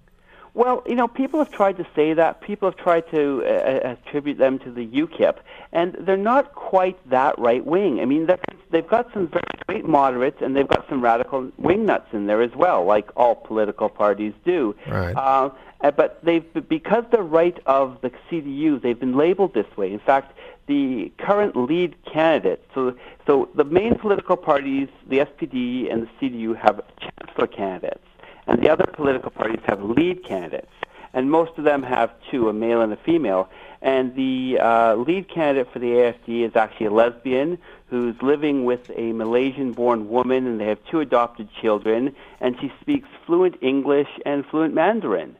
Well, 0.55 0.85
you 0.87 0.95
know, 0.95 1.09
people 1.09 1.40
have 1.40 1.51
tried 1.51 1.77
to 1.79 1.87
say 1.97 2.14
that. 2.14 2.40
People 2.40 2.71
have 2.71 2.79
tried 2.79 3.11
to 3.11 3.43
uh, 3.45 3.95
attribute 3.97 4.38
them 4.38 4.61
to 4.61 4.71
the 4.71 4.87
UKIP, 4.87 5.38
and 5.73 5.97
they're 5.99 6.17
not 6.17 6.55
quite 6.55 6.97
that 7.11 7.37
right 7.40 7.64
wing. 7.64 7.99
I 8.01 8.05
mean, 8.05 8.29
they've 8.71 8.87
got 8.87 9.12
some 9.12 9.27
very 9.27 9.43
great 9.67 9.85
moderates, 9.85 10.40
and 10.40 10.57
they've 10.57 10.69
got 10.69 10.88
some 10.88 11.03
radical 11.03 11.51
wingnuts 11.61 12.12
in 12.12 12.27
there 12.27 12.40
as 12.40 12.55
well, 12.55 12.85
like 12.85 13.11
all 13.17 13.35
political 13.35 13.88
parties 13.88 14.33
do. 14.45 14.77
Right. 14.87 15.17
Uh, 15.17 15.51
uh, 15.81 15.90
but 15.90 16.25
they've 16.25 16.45
because 16.69 17.05
they're 17.11 17.23
right 17.23 17.59
of 17.67 18.01
the 18.01 18.11
CDU, 18.31 18.81
they've 18.81 18.99
been 18.99 19.17
labeled 19.17 19.55
this 19.55 19.67
way. 19.77 19.93
In 19.93 19.99
fact, 19.99 20.38
the 20.67 21.12
current 21.19 21.57
lead 21.57 21.95
candidate, 22.05 22.64
so 22.75 22.97
so 23.27 23.49
the 23.55 23.64
main 23.64 23.97
political 23.97 24.37
parties, 24.37 24.88
the 25.09 25.19
SPD 25.19 25.93
and 25.93 26.07
the 26.07 26.09
CDU, 26.21 26.57
have 26.57 26.81
chancellor 27.01 27.49
candidates, 27.49 28.07
and 28.46 28.62
the 28.62 28.70
other 28.70 28.87
political 28.87 29.30
parties 29.30 29.61
have 29.66 29.83
lead 29.83 30.24
candidates, 30.24 30.72
and 31.12 31.30
most 31.30 31.52
of 31.59 31.64
them 31.64 31.83
have 31.83 32.12
two, 32.30 32.48
a 32.48 32.52
male 32.52 32.80
and 32.80 32.92
a 32.92 32.96
female. 32.96 33.48
And 33.80 34.14
the 34.14 34.59
uh, 34.61 34.94
lead 34.94 35.28
candidate 35.28 35.70
for 35.72 35.78
the 35.78 35.88
AFD 35.88 36.48
is 36.48 36.57
actually 36.57 36.87
a 36.87 36.90
lesbian 36.90 37.59
who's 37.88 38.16
living 38.22 38.64
with 38.64 38.90
a 38.96 39.12
Malaysian-born 39.12 40.09
woman, 40.09 40.46
and 40.46 40.59
they 40.59 40.66
have 40.66 40.78
two 40.90 41.00
adopted 41.00 41.48
children, 41.61 42.14
and 42.40 42.57
she 42.61 42.72
speaks 42.80 43.09
fluent 43.26 43.57
English 43.61 44.09
and 44.24 44.44
fluent 44.46 44.74
Mandarin. 44.74 45.37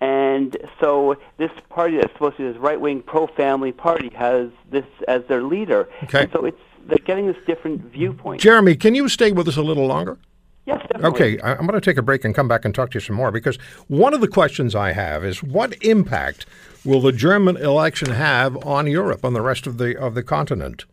And 0.00 0.56
so 0.80 1.16
this 1.36 1.52
party 1.68 1.96
that's 1.96 2.12
supposed 2.12 2.38
to 2.38 2.42
be 2.42 2.52
this 2.52 2.60
right-wing 2.60 3.02
pro-family 3.02 3.70
party 3.70 4.10
has 4.16 4.48
this 4.68 4.86
as 5.06 5.22
their 5.28 5.44
leader. 5.44 5.88
Okay. 6.04 6.22
And 6.22 6.32
so 6.32 6.44
it's 6.44 6.58
they're 6.86 6.98
getting 6.98 7.28
this 7.28 7.36
different 7.46 7.82
viewpoint. 7.84 8.40
Jeremy, 8.40 8.74
can 8.74 8.96
you 8.96 9.08
stay 9.08 9.30
with 9.30 9.46
us 9.46 9.56
a 9.56 9.62
little 9.62 9.86
longer? 9.86 10.18
Definitely. 10.66 11.04
Okay, 11.04 11.40
I'm 11.42 11.66
going 11.66 11.72
to 11.72 11.80
take 11.80 11.96
a 11.96 12.02
break 12.02 12.24
and 12.24 12.34
come 12.34 12.46
back 12.46 12.64
and 12.64 12.74
talk 12.74 12.92
to 12.92 12.96
you 12.96 13.00
some 13.00 13.16
more 13.16 13.32
because 13.32 13.56
one 13.88 14.14
of 14.14 14.20
the 14.20 14.28
questions 14.28 14.74
I 14.74 14.92
have 14.92 15.24
is 15.24 15.42
what 15.42 15.74
impact 15.82 16.46
will 16.84 17.00
the 17.00 17.12
German 17.12 17.56
election 17.56 18.10
have 18.10 18.56
on 18.64 18.86
Europe, 18.86 19.24
on 19.24 19.32
the 19.32 19.40
rest 19.40 19.66
of 19.66 19.78
the 19.78 19.98
of 19.98 20.14
the 20.14 20.22
continent? 20.22 20.84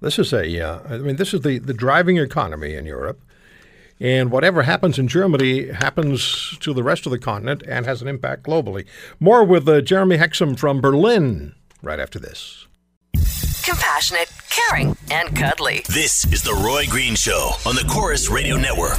This 0.00 0.18
is 0.18 0.32
a, 0.32 0.60
uh, 0.60 0.80
I 0.88 0.98
mean, 0.98 1.16
this 1.16 1.32
is 1.32 1.40
the, 1.40 1.58
the 1.58 1.72
driving 1.72 2.18
economy 2.18 2.74
in 2.74 2.84
Europe, 2.84 3.18
and 3.98 4.30
whatever 4.30 4.62
happens 4.62 4.98
in 4.98 5.08
Germany 5.08 5.68
happens 5.68 6.58
to 6.58 6.74
the 6.74 6.82
rest 6.82 7.06
of 7.06 7.12
the 7.12 7.18
continent 7.18 7.62
and 7.66 7.86
has 7.86 8.02
an 8.02 8.08
impact 8.08 8.42
globally. 8.42 8.84
More 9.18 9.42
with 9.42 9.66
uh, 9.66 9.80
Jeremy 9.80 10.18
Hexham 10.18 10.54
from 10.54 10.82
Berlin 10.82 11.54
right 11.82 11.98
after 11.98 12.18
this. 12.18 12.65
Compassionate, 13.66 14.30
caring, 14.48 14.96
and 15.10 15.34
cuddly. 15.34 15.82
This 15.88 16.24
is 16.32 16.40
The 16.42 16.54
Roy 16.54 16.86
Green 16.86 17.16
Show 17.16 17.50
on 17.66 17.74
the 17.74 17.82
Corus 17.82 18.30
Radio 18.30 18.56
Network. 18.56 18.98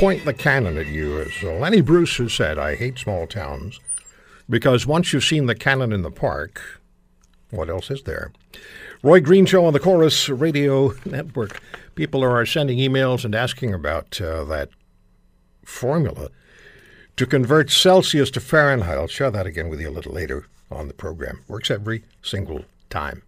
Point 0.00 0.24
the 0.24 0.32
cannon 0.32 0.78
at 0.78 0.86
you. 0.86 1.20
As 1.20 1.42
Lenny 1.42 1.82
Bruce, 1.82 2.16
who 2.16 2.30
said, 2.30 2.58
I 2.58 2.74
hate 2.74 2.98
small 2.98 3.26
towns. 3.26 3.80
Because 4.48 4.86
once 4.86 5.12
you've 5.12 5.26
seen 5.26 5.44
the 5.44 5.54
cannon 5.54 5.92
in 5.92 6.00
the 6.00 6.10
park, 6.10 6.80
what 7.50 7.68
else 7.68 7.90
is 7.90 8.04
there? 8.04 8.32
Roy 9.02 9.20
Green 9.20 9.44
Show 9.44 9.66
on 9.66 9.74
the 9.74 9.78
Corus 9.78 10.30
Radio 10.30 10.94
Network. 11.04 11.60
People 11.96 12.24
are 12.24 12.46
sending 12.46 12.78
emails 12.78 13.26
and 13.26 13.34
asking 13.34 13.74
about 13.74 14.18
uh, 14.22 14.42
that 14.44 14.70
formula 15.66 16.30
to 17.18 17.26
convert 17.26 17.70
Celsius 17.70 18.30
to 18.30 18.40
Fahrenheit. 18.40 18.96
I'll 18.96 19.06
share 19.06 19.30
that 19.30 19.46
again 19.46 19.68
with 19.68 19.82
you 19.82 19.90
a 19.90 19.92
little 19.92 20.14
later 20.14 20.46
on 20.70 20.88
the 20.88 20.94
program. 20.94 21.44
Works 21.46 21.70
every 21.70 22.04
single 22.22 22.64
time. 22.88 23.22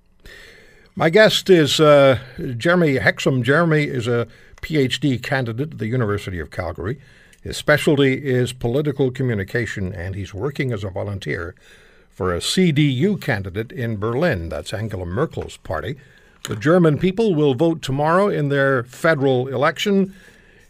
My 0.96 1.10
guest 1.10 1.50
is 1.50 1.80
uh, 1.80 2.18
Jeremy 2.56 2.96
Hexham. 2.96 3.42
Jeremy 3.42 3.84
is 3.84 4.08
a 4.08 4.26
PhD 4.62 5.22
candidate 5.22 5.72
at 5.72 5.78
the 5.78 5.86
University 5.86 6.38
of 6.38 6.50
Calgary. 6.50 6.98
His 7.42 7.56
specialty 7.56 8.24
is 8.24 8.52
political 8.52 9.10
communication, 9.10 9.92
and 9.92 10.14
he's 10.14 10.32
working 10.32 10.72
as 10.72 10.84
a 10.84 10.90
volunteer 10.90 11.54
for 12.08 12.32
a 12.32 12.38
CDU 12.38 13.20
candidate 13.20 13.72
in 13.72 13.96
Berlin. 13.96 14.48
That's 14.48 14.72
Angela 14.72 15.04
Merkel's 15.04 15.56
party. 15.58 15.96
The 16.44 16.56
German 16.56 16.98
people 16.98 17.34
will 17.34 17.54
vote 17.54 17.82
tomorrow 17.82 18.28
in 18.28 18.48
their 18.48 18.84
federal 18.84 19.48
election. 19.48 20.14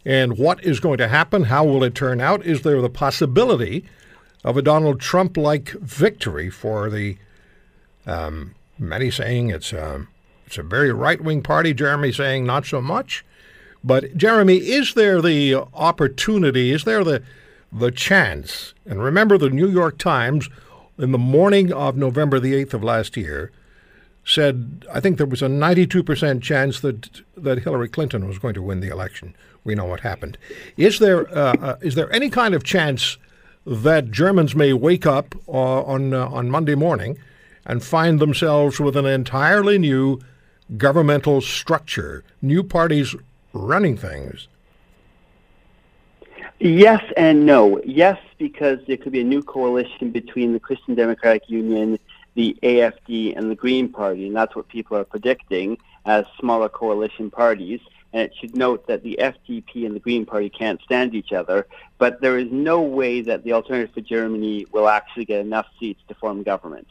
And 0.05 0.37
what 0.37 0.63
is 0.63 0.79
going 0.79 0.97
to 0.97 1.07
happen? 1.07 1.43
How 1.43 1.63
will 1.63 1.83
it 1.83 1.95
turn 1.95 2.19
out? 2.21 2.45
Is 2.45 2.61
there 2.61 2.81
the 2.81 2.89
possibility 2.89 3.85
of 4.43 4.57
a 4.57 4.61
Donald 4.61 4.99
Trump 4.99 5.37
like 5.37 5.69
victory 5.71 6.49
for 6.49 6.89
the 6.89 7.17
um, 8.05 8.55
many 8.77 9.09
saying 9.09 9.49
it's 9.49 9.73
a, 9.73 10.07
it's 10.45 10.57
a 10.57 10.63
very 10.63 10.91
right 10.91 11.21
wing 11.21 11.41
party, 11.41 11.73
Jeremy 11.73 12.11
saying 12.11 12.45
not 12.45 12.65
so 12.65 12.81
much? 12.81 13.23
But 13.83 14.15
Jeremy, 14.15 14.57
is 14.57 14.93
there 14.93 15.21
the 15.21 15.55
opportunity? 15.73 16.71
Is 16.71 16.83
there 16.83 17.03
the 17.03 17.21
the 17.71 17.91
chance? 17.91 18.73
And 18.85 19.03
remember, 19.03 19.37
the 19.37 19.49
New 19.49 19.67
York 19.67 19.97
Times, 19.97 20.49
in 20.97 21.11
the 21.11 21.17
morning 21.17 21.73
of 21.73 21.97
November 21.97 22.39
the 22.39 22.53
eighth 22.53 22.73
of 22.73 22.83
last 22.83 23.17
year, 23.17 23.51
said 24.23 24.85
I 24.93 24.99
think 24.99 25.17
there 25.17 25.27
was 25.27 25.41
a 25.41 25.49
ninety-two 25.49 26.03
percent 26.03 26.43
chance 26.43 26.79
that 26.79 27.21
that 27.35 27.63
Hillary 27.63 27.89
Clinton 27.89 28.27
was 28.27 28.39
going 28.39 28.53
to 28.53 28.61
win 28.61 28.79
the 28.79 28.89
election. 28.89 29.35
We 29.65 29.75
know 29.75 29.85
what 29.85 30.01
happened. 30.01 30.37
Is 30.77 30.99
there 30.99 31.27
uh, 31.35 31.55
uh, 31.59 31.77
is 31.81 31.95
there 31.95 32.11
any 32.13 32.29
kind 32.29 32.53
of 32.53 32.63
chance 32.63 33.17
that 33.65 34.11
Germans 34.11 34.55
may 34.55 34.73
wake 34.73 35.05
up 35.05 35.35
uh, 35.47 35.83
on 35.83 36.13
uh, 36.13 36.27
on 36.27 36.49
Monday 36.49 36.75
morning 36.75 37.17
and 37.65 37.83
find 37.83 38.19
themselves 38.19 38.79
with 38.79 38.95
an 38.95 39.05
entirely 39.05 39.77
new 39.77 40.19
governmental 40.77 41.41
structure, 41.41 42.23
new 42.41 42.63
parties 42.63 43.15
running 43.53 43.95
things? 43.95 44.47
Yes 46.59 47.03
and 47.17 47.45
no. 47.45 47.81
Yes, 47.83 48.19
because 48.37 48.79
there 48.87 48.97
could 48.97 49.11
be 49.11 49.21
a 49.21 49.25
new 49.25 49.41
coalition 49.41 50.11
between 50.11 50.53
the 50.53 50.59
Christian 50.59 50.95
Democratic 50.95 51.49
Union, 51.49 51.99
the 52.35 52.57
AFD, 52.63 53.37
and 53.37 53.49
the 53.51 53.55
Green 53.55 53.89
Party, 53.89 54.27
and 54.27 54.35
that's 54.35 54.55
what 54.55 54.67
people 54.67 54.97
are 54.97 55.03
predicting 55.03 55.77
as 56.05 56.25
smaller 56.39 56.69
coalition 56.69 57.29
parties. 57.29 57.79
And 58.13 58.21
it 58.23 58.35
should 58.39 58.55
note 58.55 58.85
that 58.87 59.01
the 59.01 59.17
FDP 59.19 59.85
and 59.85 59.95
the 59.95 59.99
Green 59.99 60.25
Party 60.25 60.49
can't 60.49 60.79
stand 60.83 61.15
each 61.15 61.33
other, 61.33 61.67
but 61.97 62.21
there 62.21 62.37
is 62.37 62.51
no 62.51 62.81
way 62.81 63.21
that 63.21 63.43
the 63.43 63.53
Alternative 63.53 63.93
for 63.93 64.01
Germany 64.01 64.67
will 64.71 64.87
actually 64.87 65.25
get 65.25 65.41
enough 65.41 65.65
seats 65.79 66.01
to 66.07 66.13
form 66.13 66.43
government. 66.43 66.87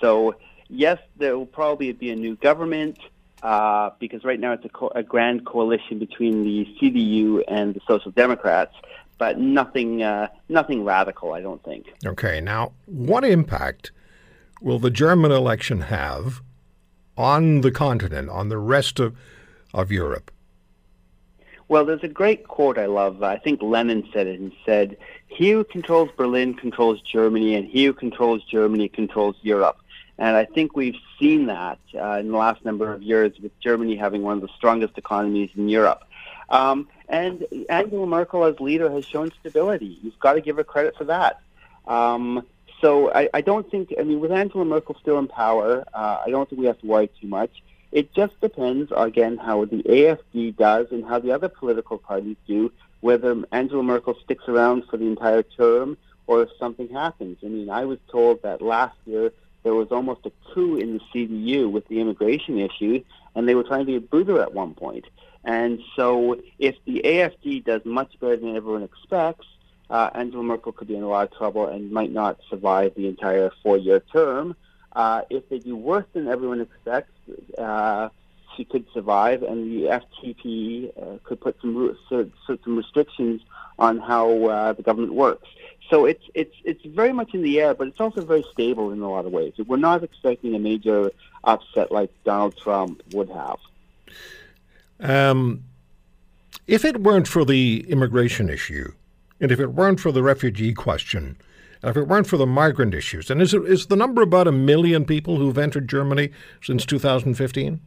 So, 0.00 0.34
yes, 0.68 0.98
there 1.16 1.38
will 1.38 1.46
probably 1.46 1.92
be 1.92 2.10
a 2.10 2.16
new 2.16 2.34
government 2.36 2.98
uh, 3.42 3.90
because 3.98 4.24
right 4.24 4.40
now 4.40 4.52
it's 4.52 4.64
a, 4.64 4.68
co- 4.68 4.92
a 4.94 5.02
grand 5.02 5.46
coalition 5.46 5.98
between 5.98 6.42
the 6.44 6.66
CDU 6.80 7.42
and 7.48 7.74
the 7.74 7.80
Social 7.86 8.10
Democrats, 8.10 8.74
but 9.18 9.38
nothing, 9.38 10.02
uh, 10.02 10.28
nothing 10.48 10.84
radical, 10.84 11.32
I 11.32 11.40
don't 11.40 11.62
think. 11.64 11.86
Okay, 12.04 12.40
now 12.40 12.72
what 12.86 13.24
impact 13.24 13.92
will 14.60 14.78
the 14.78 14.90
German 14.90 15.32
election 15.32 15.82
have 15.82 16.42
on 17.16 17.60
the 17.62 17.70
continent, 17.70 18.30
on 18.30 18.48
the 18.48 18.58
rest 18.58 19.00
of, 19.00 19.16
of 19.74 19.90
Europe? 19.90 20.30
Well, 21.68 21.84
there's 21.84 22.02
a 22.02 22.08
great 22.08 22.48
quote 22.48 22.78
I 22.78 22.86
love. 22.86 23.22
I 23.22 23.36
think 23.36 23.60
Lenin 23.60 24.08
said 24.12 24.26
it 24.26 24.40
and 24.40 24.52
said, 24.64 24.96
He 25.26 25.50
who 25.50 25.64
controls 25.64 26.08
Berlin 26.16 26.54
controls 26.54 27.02
Germany, 27.02 27.54
and 27.56 27.68
he 27.68 27.84
who 27.84 27.92
controls 27.92 28.42
Germany 28.44 28.88
controls 28.88 29.36
Europe. 29.42 29.78
And 30.18 30.36
I 30.36 30.44
think 30.44 30.76
we've 30.76 30.96
seen 31.18 31.46
that 31.46 31.78
uh, 31.94 32.18
in 32.18 32.30
the 32.32 32.36
last 32.36 32.64
number 32.64 32.92
of 32.92 33.02
years 33.02 33.38
with 33.40 33.58
Germany 33.60 33.96
having 33.96 34.22
one 34.22 34.36
of 34.36 34.42
the 34.42 34.48
strongest 34.56 34.98
economies 34.98 35.50
in 35.56 35.68
Europe. 35.68 36.02
Um, 36.48 36.88
and 37.08 37.46
Angela 37.68 38.06
Merkel 38.06 38.44
as 38.44 38.58
leader 38.58 38.90
has 38.90 39.04
shown 39.04 39.30
stability. 39.40 39.98
You've 40.02 40.18
got 40.18 40.34
to 40.34 40.40
give 40.40 40.56
her 40.56 40.64
credit 40.64 40.96
for 40.96 41.04
that. 41.04 41.40
Um, 41.86 42.44
so 42.80 43.12
I, 43.12 43.28
I 43.34 43.40
don't 43.40 43.68
think, 43.70 43.94
I 43.98 44.02
mean, 44.02 44.20
with 44.20 44.32
Angela 44.32 44.64
Merkel 44.64 44.96
still 45.00 45.18
in 45.18 45.28
power, 45.28 45.84
uh, 45.94 46.22
I 46.24 46.30
don't 46.30 46.48
think 46.48 46.60
we 46.60 46.66
have 46.66 46.80
to 46.80 46.86
worry 46.86 47.10
too 47.20 47.28
much. 47.28 47.62
It 47.90 48.12
just 48.12 48.38
depends, 48.40 48.92
again, 48.94 49.38
how 49.38 49.64
the 49.64 49.82
AFD 49.82 50.56
does 50.56 50.88
and 50.90 51.04
how 51.04 51.18
the 51.18 51.32
other 51.32 51.48
political 51.48 51.96
parties 51.96 52.36
do, 52.46 52.70
whether 53.00 53.42
Angela 53.52 53.82
Merkel 53.82 54.16
sticks 54.24 54.44
around 54.48 54.84
for 54.90 54.96
the 54.96 55.06
entire 55.06 55.42
term 55.42 55.96
or 56.26 56.42
if 56.42 56.50
something 56.58 56.88
happens. 56.88 57.38
I 57.42 57.48
mean, 57.48 57.70
I 57.70 57.86
was 57.86 57.98
told 58.10 58.42
that 58.42 58.60
last 58.60 58.96
year 59.06 59.32
there 59.68 59.74
was 59.74 59.92
almost 59.92 60.24
a 60.24 60.32
coup 60.50 60.76
in 60.76 60.94
the 60.94 61.00
CDU 61.12 61.70
with 61.70 61.86
the 61.88 62.00
immigration 62.00 62.58
issue, 62.58 63.04
and 63.34 63.46
they 63.46 63.54
were 63.54 63.64
trying 63.64 63.84
to 63.84 64.00
boot 64.00 64.26
her 64.28 64.40
at 64.40 64.54
one 64.54 64.72
point. 64.72 65.04
And 65.44 65.80
so 65.94 66.40
if 66.58 66.76
the 66.86 67.02
AFD 67.04 67.66
does 67.66 67.84
much 67.84 68.18
better 68.18 68.38
than 68.38 68.56
everyone 68.56 68.82
expects, 68.82 69.46
uh, 69.90 70.08
Angela 70.14 70.42
Merkel 70.42 70.72
could 70.72 70.88
be 70.88 70.96
in 70.96 71.02
a 71.02 71.06
lot 71.06 71.30
of 71.30 71.36
trouble 71.36 71.66
and 71.66 71.92
might 71.92 72.10
not 72.10 72.40
survive 72.48 72.94
the 72.94 73.08
entire 73.08 73.50
four-year 73.62 74.00
term. 74.10 74.56
Uh, 74.96 75.20
if 75.28 75.46
they 75.50 75.58
do 75.58 75.76
worse 75.76 76.06
than 76.14 76.28
everyone 76.28 76.62
expects, 76.62 77.12
uh, 77.58 78.08
she 78.58 78.64
could 78.64 78.84
survive, 78.92 79.42
and 79.42 79.72
the 79.72 80.02
FDP 80.02 80.90
uh, 81.00 81.18
could 81.22 81.40
put 81.40 81.56
some 81.62 81.96
some 82.10 82.76
restrictions 82.76 83.40
on 83.78 83.98
how 83.98 84.46
uh, 84.46 84.72
the 84.74 84.82
government 84.82 85.14
works. 85.14 85.48
So 85.88 86.04
it's 86.04 86.24
it's 86.34 86.54
it's 86.64 86.84
very 86.84 87.12
much 87.12 87.32
in 87.32 87.42
the 87.42 87.60
air, 87.60 87.72
but 87.72 87.88
it's 87.88 88.00
also 88.00 88.20
very 88.22 88.44
stable 88.52 88.90
in 88.92 89.00
a 89.00 89.08
lot 89.08 89.24
of 89.24 89.32
ways. 89.32 89.54
We're 89.66 89.76
not 89.76 90.02
expecting 90.04 90.54
a 90.54 90.58
major 90.58 91.10
upset 91.44 91.90
like 91.90 92.10
Donald 92.24 92.58
Trump 92.58 93.00
would 93.12 93.30
have. 93.30 93.58
Um, 95.00 95.62
if 96.66 96.84
it 96.84 97.00
weren't 97.00 97.28
for 97.28 97.44
the 97.44 97.86
immigration 97.88 98.50
issue, 98.50 98.92
and 99.40 99.52
if 99.52 99.60
it 99.60 99.68
weren't 99.68 100.00
for 100.00 100.10
the 100.12 100.22
refugee 100.22 100.74
question, 100.74 101.38
and 101.80 101.90
if 101.90 101.96
it 101.96 102.08
weren't 102.08 102.26
for 102.26 102.36
the 102.36 102.46
migrant 102.46 102.92
issues, 102.92 103.30
and 103.30 103.40
is, 103.40 103.54
it, 103.54 103.64
is 103.64 103.86
the 103.86 103.96
number 103.96 104.20
about 104.20 104.48
a 104.48 104.52
million 104.52 105.04
people 105.04 105.36
who've 105.36 105.56
entered 105.56 105.88
Germany 105.88 106.30
since 106.60 106.84
2015? 106.84 107.80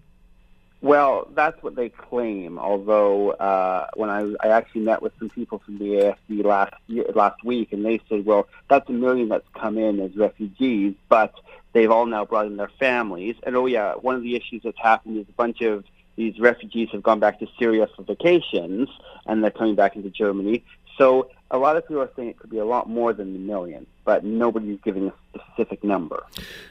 Well, 0.82 1.28
that's 1.36 1.62
what 1.62 1.76
they 1.76 1.90
claim. 1.90 2.58
Although 2.58 3.32
uh, 3.32 3.88
when 3.96 4.10
I, 4.10 4.34
I 4.42 4.50
actually 4.50 4.82
met 4.82 5.02
with 5.02 5.14
some 5.20 5.30
people 5.30 5.60
from 5.60 5.78
the 5.78 6.16
AFD 6.30 6.44
last 6.44 6.74
year, 6.88 7.06
last 7.14 7.44
week, 7.44 7.72
and 7.72 7.86
they 7.86 8.02
said, 8.10 8.26
well, 8.26 8.48
that's 8.68 8.90
a 8.90 8.94
million 8.94 9.30
that's 9.30 9.48
come 9.54 9.78
in 9.78 10.00
as 10.00 10.16
refugees, 10.16 10.96
but 11.08 11.36
they've 11.74 11.92
all 11.92 12.08
now 12.08 12.26
brought 12.26 12.48
in 12.48 12.58
their 12.58 12.72
families. 12.80 13.36
And 13.44 13.56
oh 13.56 13.68
yeah, 13.68 13.94
one 13.94 14.16
of 14.16 14.24
the 14.24 14.36
issues 14.36 14.64
that's 14.64 14.80
happened 14.80 15.18
is 15.18 15.28
a 15.30 15.34
bunch 15.34 15.62
of 15.62 15.84
these 16.16 16.40
refugees 16.40 16.90
have 16.92 17.04
gone 17.04 17.20
back 17.20 17.40
to 17.40 17.48
Syria 17.60 17.88
for 17.96 18.02
vacations, 18.04 18.90
and 19.28 19.44
they're 19.44 19.52
coming 19.52 19.76
back 19.76 19.96
into 19.96 20.10
Germany. 20.10 20.64
So 20.98 21.30
a 21.52 21.58
lot 21.58 21.78
of 21.78 21.88
people 21.88 22.02
are 22.02 22.10
saying 22.16 22.30
it 22.30 22.40
could 22.40 22.50
be 22.50 22.58
a 22.58 22.66
lot 22.66 22.90
more 22.90 23.14
than 23.14 23.36
a 23.36 23.40
million, 23.40 23.86
but 24.04 24.24
nobody's 24.24 24.80
giving 24.84 25.08
a 25.08 25.40
specific 25.40 25.84
number. 25.84 26.24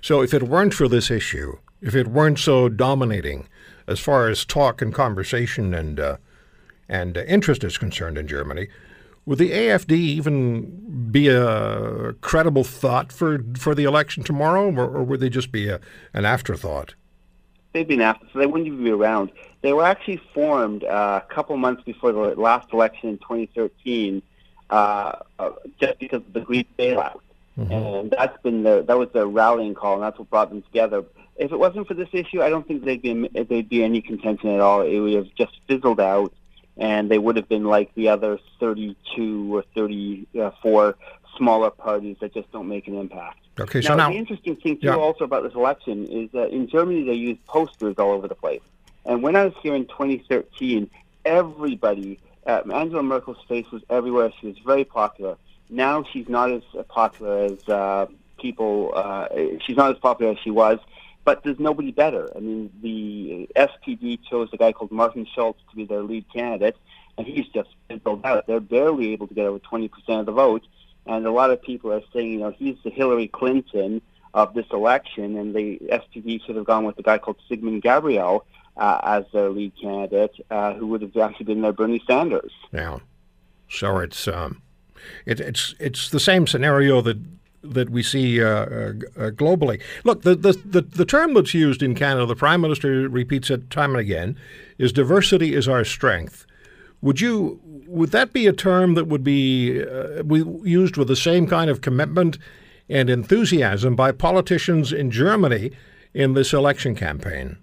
So 0.02 0.20
if 0.20 0.34
it 0.34 0.42
weren't 0.42 0.74
for 0.74 0.88
this 0.88 1.10
issue, 1.10 1.58
if 1.80 1.94
it 1.94 2.08
weren't 2.08 2.38
so 2.38 2.68
dominating 2.68 3.46
as 3.90 4.00
far 4.00 4.28
as 4.28 4.44
talk 4.44 4.80
and 4.80 4.94
conversation 4.94 5.74
and 5.74 6.00
uh, 6.00 6.16
and 6.88 7.16
uh, 7.16 7.22
interest 7.22 7.62
is 7.64 7.78
concerned 7.78 8.18
in 8.18 8.26
Germany, 8.26 8.68
would 9.26 9.38
the 9.38 9.50
AFD 9.50 9.92
even 9.92 11.10
be 11.10 11.28
a 11.28 12.14
credible 12.20 12.64
thought 12.64 13.12
for 13.12 13.44
for 13.56 13.74
the 13.74 13.84
election 13.84 14.22
tomorrow, 14.22 14.70
or, 14.74 14.84
or 14.84 15.02
would 15.02 15.20
they 15.20 15.30
just 15.30 15.52
be 15.52 15.68
a, 15.68 15.80
an 16.14 16.24
afterthought? 16.24 16.94
they've 17.72 17.86
been 17.86 18.00
after, 18.00 18.26
so 18.32 18.38
they 18.38 18.46
wouldn't 18.46 18.66
even 18.66 18.82
be 18.84 18.90
around. 18.90 19.30
They 19.62 19.72
were 19.72 19.84
actually 19.84 20.20
formed 20.34 20.84
uh, 20.84 21.20
a 21.24 21.34
couple 21.34 21.56
months 21.56 21.82
before 21.84 22.12
the 22.12 22.20
last 22.40 22.72
election 22.72 23.10
in 23.10 23.18
2013, 23.18 24.22
uh, 24.70 25.12
uh, 25.38 25.50
just 25.80 25.98
because 25.98 26.22
of 26.22 26.32
the 26.32 26.40
Greek 26.40 26.66
bailout, 26.78 27.20
and 27.56 28.10
that's 28.10 28.40
been 28.42 28.62
the 28.62 28.82
that 28.86 28.98
was 28.98 29.08
the 29.12 29.26
rallying 29.26 29.74
call, 29.74 29.94
and 29.94 30.02
that's 30.02 30.18
what 30.18 30.30
brought 30.30 30.48
them 30.50 30.62
together. 30.62 31.04
If 31.40 31.52
it 31.52 31.58
wasn't 31.58 31.88
for 31.88 31.94
this 31.94 32.10
issue, 32.12 32.42
I 32.42 32.50
don't 32.50 32.68
think 32.68 32.84
they'd 32.84 33.00
be 33.00 33.26
they'd 33.28 33.68
be 33.68 33.82
any 33.82 34.02
contention 34.02 34.50
at 34.50 34.60
all. 34.60 34.82
It 34.82 34.98
would 35.00 35.14
have 35.14 35.34
just 35.36 35.52
fizzled 35.66 35.98
out, 35.98 36.34
and 36.76 37.10
they 37.10 37.18
would 37.18 37.36
have 37.36 37.48
been 37.48 37.64
like 37.64 37.94
the 37.94 38.10
other 38.10 38.38
32 38.60 39.56
or 39.56 39.64
34 39.74 40.96
smaller 41.38 41.70
parties 41.70 42.18
that 42.20 42.34
just 42.34 42.52
don't 42.52 42.68
make 42.68 42.86
an 42.88 42.94
impact. 42.98 43.38
Okay, 43.58 43.80
so 43.80 43.94
now, 43.96 44.04
now 44.08 44.10
the 44.10 44.18
interesting 44.18 44.54
thing 44.56 44.76
too, 44.76 44.88
Yeah. 44.88 44.96
also 44.96 45.24
about 45.24 45.42
this 45.42 45.54
election, 45.54 46.06
is 46.08 46.30
that 46.32 46.50
in 46.50 46.68
Germany 46.68 47.04
they 47.04 47.14
use 47.14 47.38
posters 47.46 47.94
all 47.98 48.10
over 48.10 48.28
the 48.28 48.34
place. 48.34 48.60
And 49.06 49.22
when 49.22 49.34
I 49.34 49.46
was 49.46 49.54
here 49.62 49.74
in 49.74 49.86
2013, 49.86 50.90
everybody, 51.24 52.18
uh, 52.46 52.60
Angela 52.70 53.02
Merkel's 53.02 53.42
face 53.48 53.70
was 53.70 53.82
everywhere. 53.88 54.30
She 54.40 54.48
was 54.48 54.58
very 54.58 54.84
popular. 54.84 55.36
Now 55.70 56.04
she's 56.12 56.28
not 56.28 56.50
as 56.50 56.62
popular 56.88 57.44
as 57.44 57.68
uh, 57.68 58.06
people. 58.38 58.92
Uh, 58.94 59.26
she's 59.64 59.76
not 59.76 59.90
as 59.90 59.98
popular 59.98 60.32
as 60.32 60.38
she 60.44 60.50
was, 60.50 60.78
but 61.24 61.42
there's 61.42 61.58
nobody 61.58 61.92
better. 61.92 62.28
I 62.34 62.40
mean, 62.40 62.70
the 62.82 63.48
SPD 63.56 64.20
chose 64.28 64.48
a 64.52 64.56
guy 64.56 64.72
called 64.72 64.90
Martin 64.90 65.26
Schulz 65.34 65.56
to 65.70 65.76
be 65.76 65.84
their 65.84 66.02
lead 66.02 66.24
candidate, 66.32 66.76
and 67.18 67.26
he's 67.26 67.46
just 67.48 67.68
fizzled 67.88 68.24
out. 68.24 68.46
They're 68.46 68.60
barely 68.60 69.12
able 69.12 69.28
to 69.28 69.34
get 69.34 69.46
over 69.46 69.58
20% 69.58 69.90
of 70.20 70.26
the 70.26 70.32
vote, 70.32 70.66
and 71.06 71.26
a 71.26 71.30
lot 71.30 71.50
of 71.50 71.62
people 71.62 71.92
are 71.92 72.02
saying, 72.12 72.32
you 72.32 72.38
know, 72.38 72.50
he's 72.50 72.76
the 72.84 72.90
Hillary 72.90 73.28
Clinton 73.28 74.00
of 74.32 74.54
this 74.54 74.66
election, 74.72 75.36
and 75.36 75.54
the 75.54 75.78
SPD 75.90 76.44
should 76.44 76.56
have 76.56 76.64
gone 76.64 76.84
with 76.84 76.98
a 76.98 77.02
guy 77.02 77.18
called 77.18 77.36
Sigmund 77.48 77.82
Gabriel 77.82 78.46
uh, 78.76 79.00
as 79.02 79.24
their 79.32 79.50
lead 79.50 79.72
candidate, 79.80 80.34
uh, 80.50 80.74
who 80.74 80.86
would 80.86 81.02
have 81.02 81.16
actually 81.16 81.46
been 81.46 81.62
their 81.62 81.72
Bernie 81.72 82.02
Sanders. 82.06 82.52
Yeah. 82.72 82.98
So 83.68 83.98
it's 83.98 84.26
um, 84.26 84.62
it, 85.26 85.40
it's 85.40 85.74
it's 85.78 86.10
the 86.10 86.20
same 86.20 86.46
scenario 86.46 87.00
that 87.02 87.18
that 87.62 87.90
we 87.90 88.02
see 88.02 88.42
uh, 88.42 88.46
uh, 88.46 88.58
uh, 88.58 89.30
globally. 89.30 89.80
Look, 90.04 90.22
the, 90.22 90.34
the 90.34 90.52
the 90.52 90.82
the 90.82 91.04
term 91.04 91.34
that's 91.34 91.54
used 91.54 91.82
in 91.82 91.94
Canada, 91.94 92.26
the 92.26 92.36
Prime 92.36 92.60
Minister 92.60 93.08
repeats 93.08 93.50
it 93.50 93.70
time 93.70 93.90
and 93.90 94.00
again, 94.00 94.36
is 94.78 94.92
diversity 94.92 95.54
is 95.54 95.68
our 95.68 95.84
strength. 95.84 96.46
Would 97.02 97.20
you 97.20 97.60
would 97.86 98.10
that 98.12 98.32
be 98.32 98.46
a 98.46 98.52
term 98.52 98.94
that 98.94 99.06
would 99.06 99.24
be 99.24 99.82
uh, 99.82 100.22
used 100.64 100.96
with 100.96 101.08
the 101.08 101.16
same 101.16 101.46
kind 101.46 101.70
of 101.70 101.80
commitment 101.80 102.38
and 102.88 103.10
enthusiasm 103.10 103.96
by 103.96 104.12
politicians 104.12 104.92
in 104.92 105.10
Germany 105.10 105.72
in 106.14 106.34
this 106.34 106.52
election 106.52 106.94
campaign? 106.94 107.56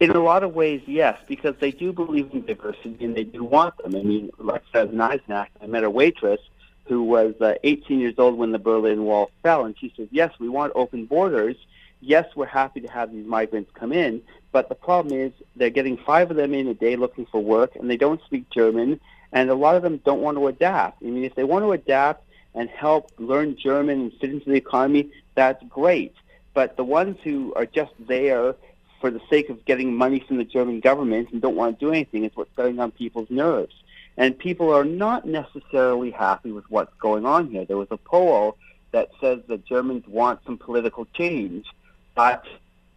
In 0.00 0.10
a 0.10 0.22
lot 0.22 0.42
of 0.42 0.54
ways, 0.54 0.82
yes, 0.86 1.18
because 1.26 1.54
they 1.60 1.70
do 1.70 1.92
believe 1.92 2.30
in 2.32 2.44
diversity 2.44 3.04
and 3.04 3.14
they 3.14 3.24
do 3.24 3.44
want 3.44 3.76
them. 3.78 3.94
I 3.94 4.02
mean, 4.02 4.30
like 4.38 4.62
I 4.74 4.84
said, 4.84 5.00
I 5.00 5.66
met 5.66 5.84
a 5.84 5.90
waitress 5.90 6.40
who 6.84 7.02
was 7.02 7.34
uh, 7.40 7.54
18 7.64 8.00
years 8.00 8.14
old 8.18 8.36
when 8.36 8.52
the 8.52 8.58
Berlin 8.58 9.04
Wall 9.04 9.30
fell, 9.42 9.64
and 9.64 9.74
she 9.78 9.92
says, 9.96 10.08
"Yes, 10.10 10.32
we 10.38 10.48
want 10.48 10.72
open 10.74 11.06
borders. 11.06 11.56
Yes, 12.00 12.26
we're 12.36 12.46
happy 12.46 12.80
to 12.82 12.88
have 12.88 13.12
these 13.12 13.26
migrants 13.26 13.70
come 13.74 13.92
in, 13.92 14.20
but 14.52 14.68
the 14.68 14.74
problem 14.74 15.18
is 15.18 15.32
they're 15.56 15.70
getting 15.70 15.96
five 15.96 16.30
of 16.30 16.36
them 16.36 16.52
in 16.52 16.68
a 16.68 16.74
day 16.74 16.96
looking 16.96 17.26
for 17.26 17.42
work, 17.42 17.76
and 17.76 17.90
they 17.90 17.96
don't 17.96 18.22
speak 18.24 18.50
German, 18.50 19.00
and 19.32 19.48
a 19.48 19.54
lot 19.54 19.74
of 19.74 19.82
them 19.82 19.98
don't 20.04 20.20
want 20.20 20.36
to 20.36 20.46
adapt. 20.46 21.02
I 21.02 21.06
mean, 21.06 21.24
if 21.24 21.34
they 21.34 21.44
want 21.44 21.64
to 21.64 21.72
adapt 21.72 22.24
and 22.54 22.68
help 22.68 23.10
learn 23.18 23.56
German 23.56 24.00
and 24.02 24.12
fit 24.20 24.30
into 24.30 24.50
the 24.50 24.56
economy, 24.56 25.10
that's 25.34 25.62
great. 25.68 26.14
But 26.52 26.76
the 26.76 26.84
ones 26.84 27.16
who 27.24 27.52
are 27.54 27.66
just 27.66 27.92
there 27.98 28.54
for 29.00 29.10
the 29.10 29.20
sake 29.28 29.50
of 29.50 29.64
getting 29.64 29.94
money 29.94 30.20
from 30.20 30.36
the 30.36 30.44
German 30.44 30.80
government 30.80 31.30
and 31.32 31.42
don't 31.42 31.56
want 31.56 31.78
to 31.78 31.84
do 31.84 31.90
anything 31.90 32.24
is 32.24 32.30
what's 32.34 32.54
getting 32.56 32.78
on 32.78 32.90
people's 32.90 33.28
nerves. 33.28 33.74
And 34.16 34.38
people 34.38 34.72
are 34.72 34.84
not 34.84 35.26
necessarily 35.26 36.10
happy 36.10 36.52
with 36.52 36.64
what's 36.70 36.94
going 37.00 37.26
on 37.26 37.50
here. 37.50 37.64
There 37.64 37.76
was 37.76 37.88
a 37.90 37.96
poll 37.96 38.56
that 38.92 39.10
says 39.20 39.40
that 39.48 39.64
Germans 39.66 40.06
want 40.06 40.40
some 40.46 40.56
political 40.56 41.06
change, 41.14 41.66
but 42.14 42.44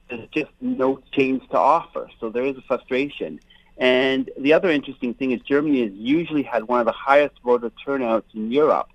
there's 0.09 0.29
just 0.29 0.51
no 0.61 1.01
change 1.11 1.47
to 1.49 1.57
offer. 1.57 2.09
So 2.19 2.29
there 2.29 2.45
is 2.45 2.55
a 2.57 2.61
frustration. 2.61 3.39
And 3.77 4.29
the 4.37 4.53
other 4.53 4.69
interesting 4.69 5.13
thing 5.13 5.31
is 5.31 5.41
Germany 5.41 5.83
has 5.83 5.93
usually 5.93 6.43
had 6.43 6.67
one 6.67 6.79
of 6.79 6.85
the 6.85 6.91
highest 6.91 7.35
voter 7.43 7.71
turnouts 7.83 8.27
in 8.33 8.51
Europe. 8.51 8.89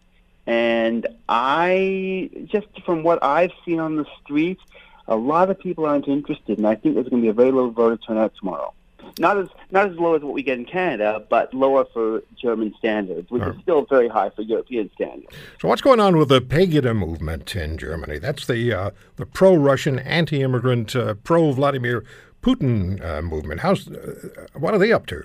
And 0.46 1.06
I, 1.28 2.30
just 2.46 2.66
from 2.84 3.02
what 3.02 3.22
I've 3.22 3.52
seen 3.64 3.78
on 3.78 3.96
the 3.96 4.06
street, 4.22 4.58
a 5.06 5.16
lot 5.16 5.50
of 5.50 5.58
people 5.58 5.86
aren't 5.86 6.08
interested, 6.08 6.58
and 6.58 6.66
I 6.66 6.74
think 6.74 6.94
there's 6.94 7.08
going 7.08 7.22
to 7.22 7.26
be 7.26 7.28
a 7.28 7.32
very 7.32 7.52
low 7.52 7.70
voter 7.70 7.96
turnout 7.96 8.32
tomorrow. 8.38 8.72
Not 9.18 9.38
as 9.38 9.48
not 9.70 9.90
as 9.90 9.96
low 9.98 10.14
as 10.14 10.22
what 10.22 10.32
we 10.32 10.42
get 10.42 10.58
in 10.58 10.64
Canada, 10.64 11.24
but 11.28 11.52
lower 11.52 11.84
for 11.92 12.22
German 12.40 12.74
standards, 12.78 13.30
which 13.30 13.42
is 13.42 13.54
still 13.62 13.84
very 13.84 14.08
high 14.08 14.30
for 14.30 14.42
European 14.42 14.90
standards. 14.94 15.34
So 15.60 15.68
what's 15.68 15.82
going 15.82 16.00
on 16.00 16.16
with 16.16 16.28
the 16.28 16.40
Pegida 16.40 16.96
movement 16.96 17.54
in 17.54 17.78
Germany? 17.78 18.18
That's 18.18 18.46
the 18.46 18.72
uh, 18.72 18.90
the 19.16 19.26
pro-Russian, 19.26 19.98
anti-immigrant, 19.98 20.96
uh, 20.96 21.14
pro-Vladimir 21.22 22.04
Putin 22.42 23.04
uh, 23.04 23.22
movement. 23.22 23.60
How's 23.60 23.88
uh, 23.88 24.46
what 24.54 24.74
are 24.74 24.78
they 24.78 24.92
up 24.92 25.06
to? 25.06 25.24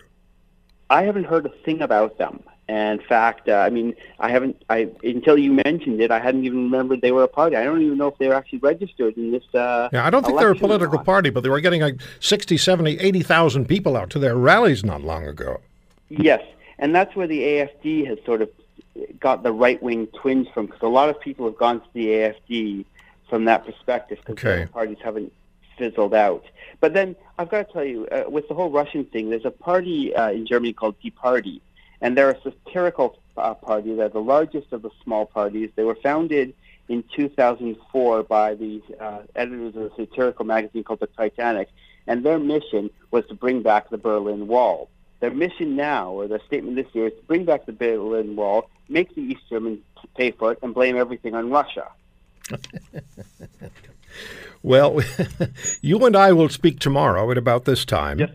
I 0.89 1.03
haven't 1.03 1.25
heard 1.25 1.45
a 1.45 1.49
thing 1.65 1.81
about 1.81 2.17
them. 2.17 2.43
And 2.69 2.99
in 2.99 3.07
fact, 3.07 3.47
uh, 3.47 3.53
I 3.53 3.69
mean, 3.69 3.95
I 4.19 4.29
haven't. 4.29 4.61
I 4.69 4.89
until 5.01 5.37
you 5.37 5.53
mentioned 5.53 6.01
it, 6.01 6.11
I 6.11 6.19
hadn't 6.19 6.43
even 6.43 6.63
remembered 6.65 6.99
they 7.01 7.13
were 7.13 7.23
a 7.23 7.27
party. 7.27 7.55
I 7.55 7.63
don't 7.63 7.81
even 7.81 7.97
know 7.97 8.07
if 8.07 8.17
they 8.17 8.27
were 8.27 8.33
actually 8.33 8.59
registered 8.59 9.15
in 9.15 9.31
this. 9.31 9.43
Uh, 9.55 9.87
Yeah, 9.93 10.05
I 10.05 10.09
don't 10.09 10.25
think 10.25 10.37
they're 10.37 10.51
a 10.51 10.55
political 10.55 10.99
party, 10.99 11.29
but 11.29 11.43
they 11.43 11.49
were 11.49 11.61
getting 11.61 11.81
like 11.81 12.01
60, 12.19 12.57
70, 12.57 12.99
80,000 12.99 13.65
people 13.67 13.95
out 13.95 14.09
to 14.11 14.19
their 14.19 14.35
rallies 14.35 14.83
not 14.83 15.01
long 15.01 15.25
ago. 15.25 15.61
Yes, 16.09 16.41
and 16.77 16.93
that's 16.93 17.15
where 17.15 17.27
the 17.27 17.41
AFD 17.41 18.05
has 18.07 18.17
sort 18.25 18.41
of 18.41 18.49
got 19.19 19.43
the 19.43 19.51
right 19.53 19.81
wing 19.81 20.07
twinge 20.07 20.47
from, 20.53 20.65
because 20.65 20.81
a 20.81 20.87
lot 20.87 21.07
of 21.07 21.19
people 21.21 21.45
have 21.45 21.57
gone 21.57 21.79
to 21.79 21.87
the 21.93 22.07
AFD 22.07 22.85
from 23.29 23.45
that 23.45 23.65
perspective, 23.65 24.17
because 24.25 24.43
Okay. 24.43 24.65
parties 24.71 24.97
haven't 25.01 25.31
fizzled 25.77 26.13
out. 26.13 26.43
But 26.81 26.93
then 26.93 27.15
I've 27.37 27.49
got 27.49 27.67
to 27.67 27.73
tell 27.73 27.85
you, 27.85 28.07
uh, 28.07 28.23
with 28.29 28.47
the 28.49 28.55
whole 28.55 28.71
Russian 28.71 29.05
thing, 29.05 29.29
there's 29.29 29.45
a 29.45 29.51
party 29.51 30.13
uh, 30.15 30.31
in 30.31 30.45
Germany 30.45 30.73
called 30.73 30.95
Die 31.03 31.11
Party, 31.15 31.61
and 32.01 32.17
they're 32.17 32.31
a 32.31 32.41
satirical 32.41 33.19
uh, 33.35 33.53
party. 33.53 33.95
They're 33.95 34.09
the 34.09 34.19
largest 34.19 34.71
of 34.73 34.81
the 34.81 34.89
small 35.03 35.25
parties. 35.25 35.69
They 35.75 35.83
were 35.83 35.95
founded 35.95 36.53
in 36.87 37.03
2004 37.15 38.23
by 38.23 38.55
the 38.55 38.81
uh, 38.99 39.19
editors 39.35 39.75
of 39.75 39.91
a 39.91 39.95
satirical 39.95 40.45
magazine 40.45 40.83
called 40.83 40.99
The 40.99 41.07
Titanic, 41.07 41.69
and 42.05 42.25
their 42.25 42.39
mission 42.39 42.89
was 43.11 43.25
to 43.27 43.35
bring 43.35 43.61
back 43.61 43.89
the 43.89 43.97
Berlin 43.97 44.47
Wall. 44.47 44.89
Their 45.19 45.31
mission 45.31 45.75
now, 45.75 46.11
or 46.11 46.27
their 46.27 46.41
statement 46.45 46.75
this 46.75 46.85
year, 46.93 47.07
is 47.07 47.13
to 47.13 47.23
bring 47.25 47.43
back 47.43 47.65
the 47.65 47.73
Berlin 47.73 48.35
Wall, 48.35 48.69
make 48.87 49.13
the 49.15 49.21
East 49.21 49.41
Germans 49.49 49.79
pay 50.15 50.31
for 50.31 50.51
it, 50.51 50.59
and 50.61 50.73
blame 50.73 50.95
everything 50.95 51.33
on 51.33 51.49
Russia. 51.49 51.87
Well, 54.63 55.01
you 55.81 56.05
and 56.05 56.15
I 56.15 56.33
will 56.33 56.49
speak 56.49 56.79
tomorrow 56.79 57.29
at 57.31 57.37
about 57.37 57.65
this 57.65 57.85
time 57.85 58.19
Yes. 58.19 58.31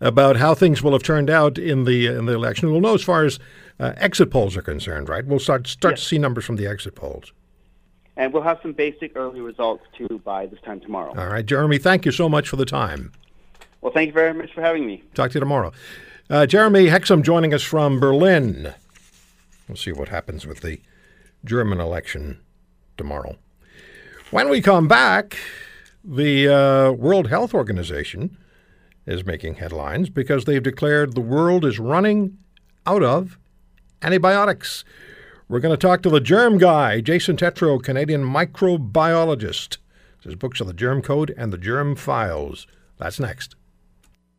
About 0.00 0.36
how 0.36 0.54
things 0.54 0.82
will 0.82 0.92
have 0.92 1.02
turned 1.02 1.30
out 1.30 1.56
in 1.56 1.84
the 1.84 2.06
in 2.06 2.26
the 2.26 2.34
election. 2.34 2.70
We'll 2.70 2.82
know 2.82 2.94
as 2.94 3.02
far 3.02 3.24
as 3.24 3.38
uh, 3.80 3.92
exit 3.96 4.30
polls 4.30 4.54
are 4.56 4.62
concerned, 4.62 5.08
right? 5.08 5.24
We'll 5.24 5.38
start 5.38 5.66
start 5.66 5.92
Yes. 5.92 6.00
to 6.02 6.06
see 6.08 6.18
numbers 6.18 6.44
from 6.44 6.56
the 6.56 6.66
exit 6.66 6.94
polls. 6.94 7.32
And 8.18 8.32
we'll 8.32 8.42
have 8.42 8.58
some 8.62 8.72
basic 8.72 9.12
early 9.16 9.40
results, 9.40 9.84
too, 9.96 10.20
by 10.24 10.46
this 10.46 10.60
time 10.64 10.80
tomorrow. 10.80 11.14
All 11.16 11.28
right, 11.28 11.44
Jeremy, 11.44 11.78
thank 11.78 12.04
you 12.06 12.12
so 12.12 12.28
much 12.28 12.48
for 12.48 12.56
the 12.56 12.64
time. 12.64 13.12
Well, 13.82 13.92
thank 13.92 14.08
you 14.08 14.12
very 14.14 14.32
much 14.32 14.52
for 14.54 14.62
having 14.62 14.86
me. 14.86 15.02
Talk 15.14 15.30
to 15.30 15.34
you 15.34 15.40
tomorrow. 15.40 15.72
Uh, 16.30 16.46
Jeremy 16.46 16.86
Hexham 16.88 17.22
joining 17.22 17.52
us 17.54 17.62
from 17.62 18.00
Berlin. 18.00 18.74
We'll 19.68 19.76
see 19.76 19.92
what 19.92 20.08
happens 20.08 20.46
with 20.46 20.60
the 20.60 20.80
German 21.44 21.78
election 21.80 22.40
tomorrow. 22.96 23.36
When 24.30 24.48
we 24.48 24.60
come 24.62 24.88
back, 24.88 25.36
the 26.02 26.48
uh, 26.48 26.92
World 26.92 27.28
Health 27.28 27.52
Organization 27.54 28.36
is 29.06 29.24
making 29.24 29.54
headlines 29.54 30.10
because 30.10 30.44
they've 30.44 30.62
declared 30.62 31.14
the 31.14 31.20
world 31.20 31.64
is 31.64 31.78
running 31.78 32.36
out 32.86 33.02
of 33.02 33.38
antibiotics. 34.02 34.84
We're 35.48 35.60
going 35.60 35.76
to 35.76 35.86
talk 35.86 36.02
to 36.02 36.10
the 36.10 36.20
germ 36.20 36.58
guy, 36.58 37.00
Jason 37.00 37.36
Tetro, 37.36 37.80
Canadian 37.82 38.24
microbiologist. 38.24 39.78
His 40.24 40.34
books 40.34 40.60
are 40.60 40.64
The 40.64 40.72
Germ 40.72 41.02
Code 41.02 41.32
and 41.36 41.52
The 41.52 41.58
Germ 41.58 41.94
Files. 41.94 42.66
That's 42.98 43.20
next. 43.20 43.54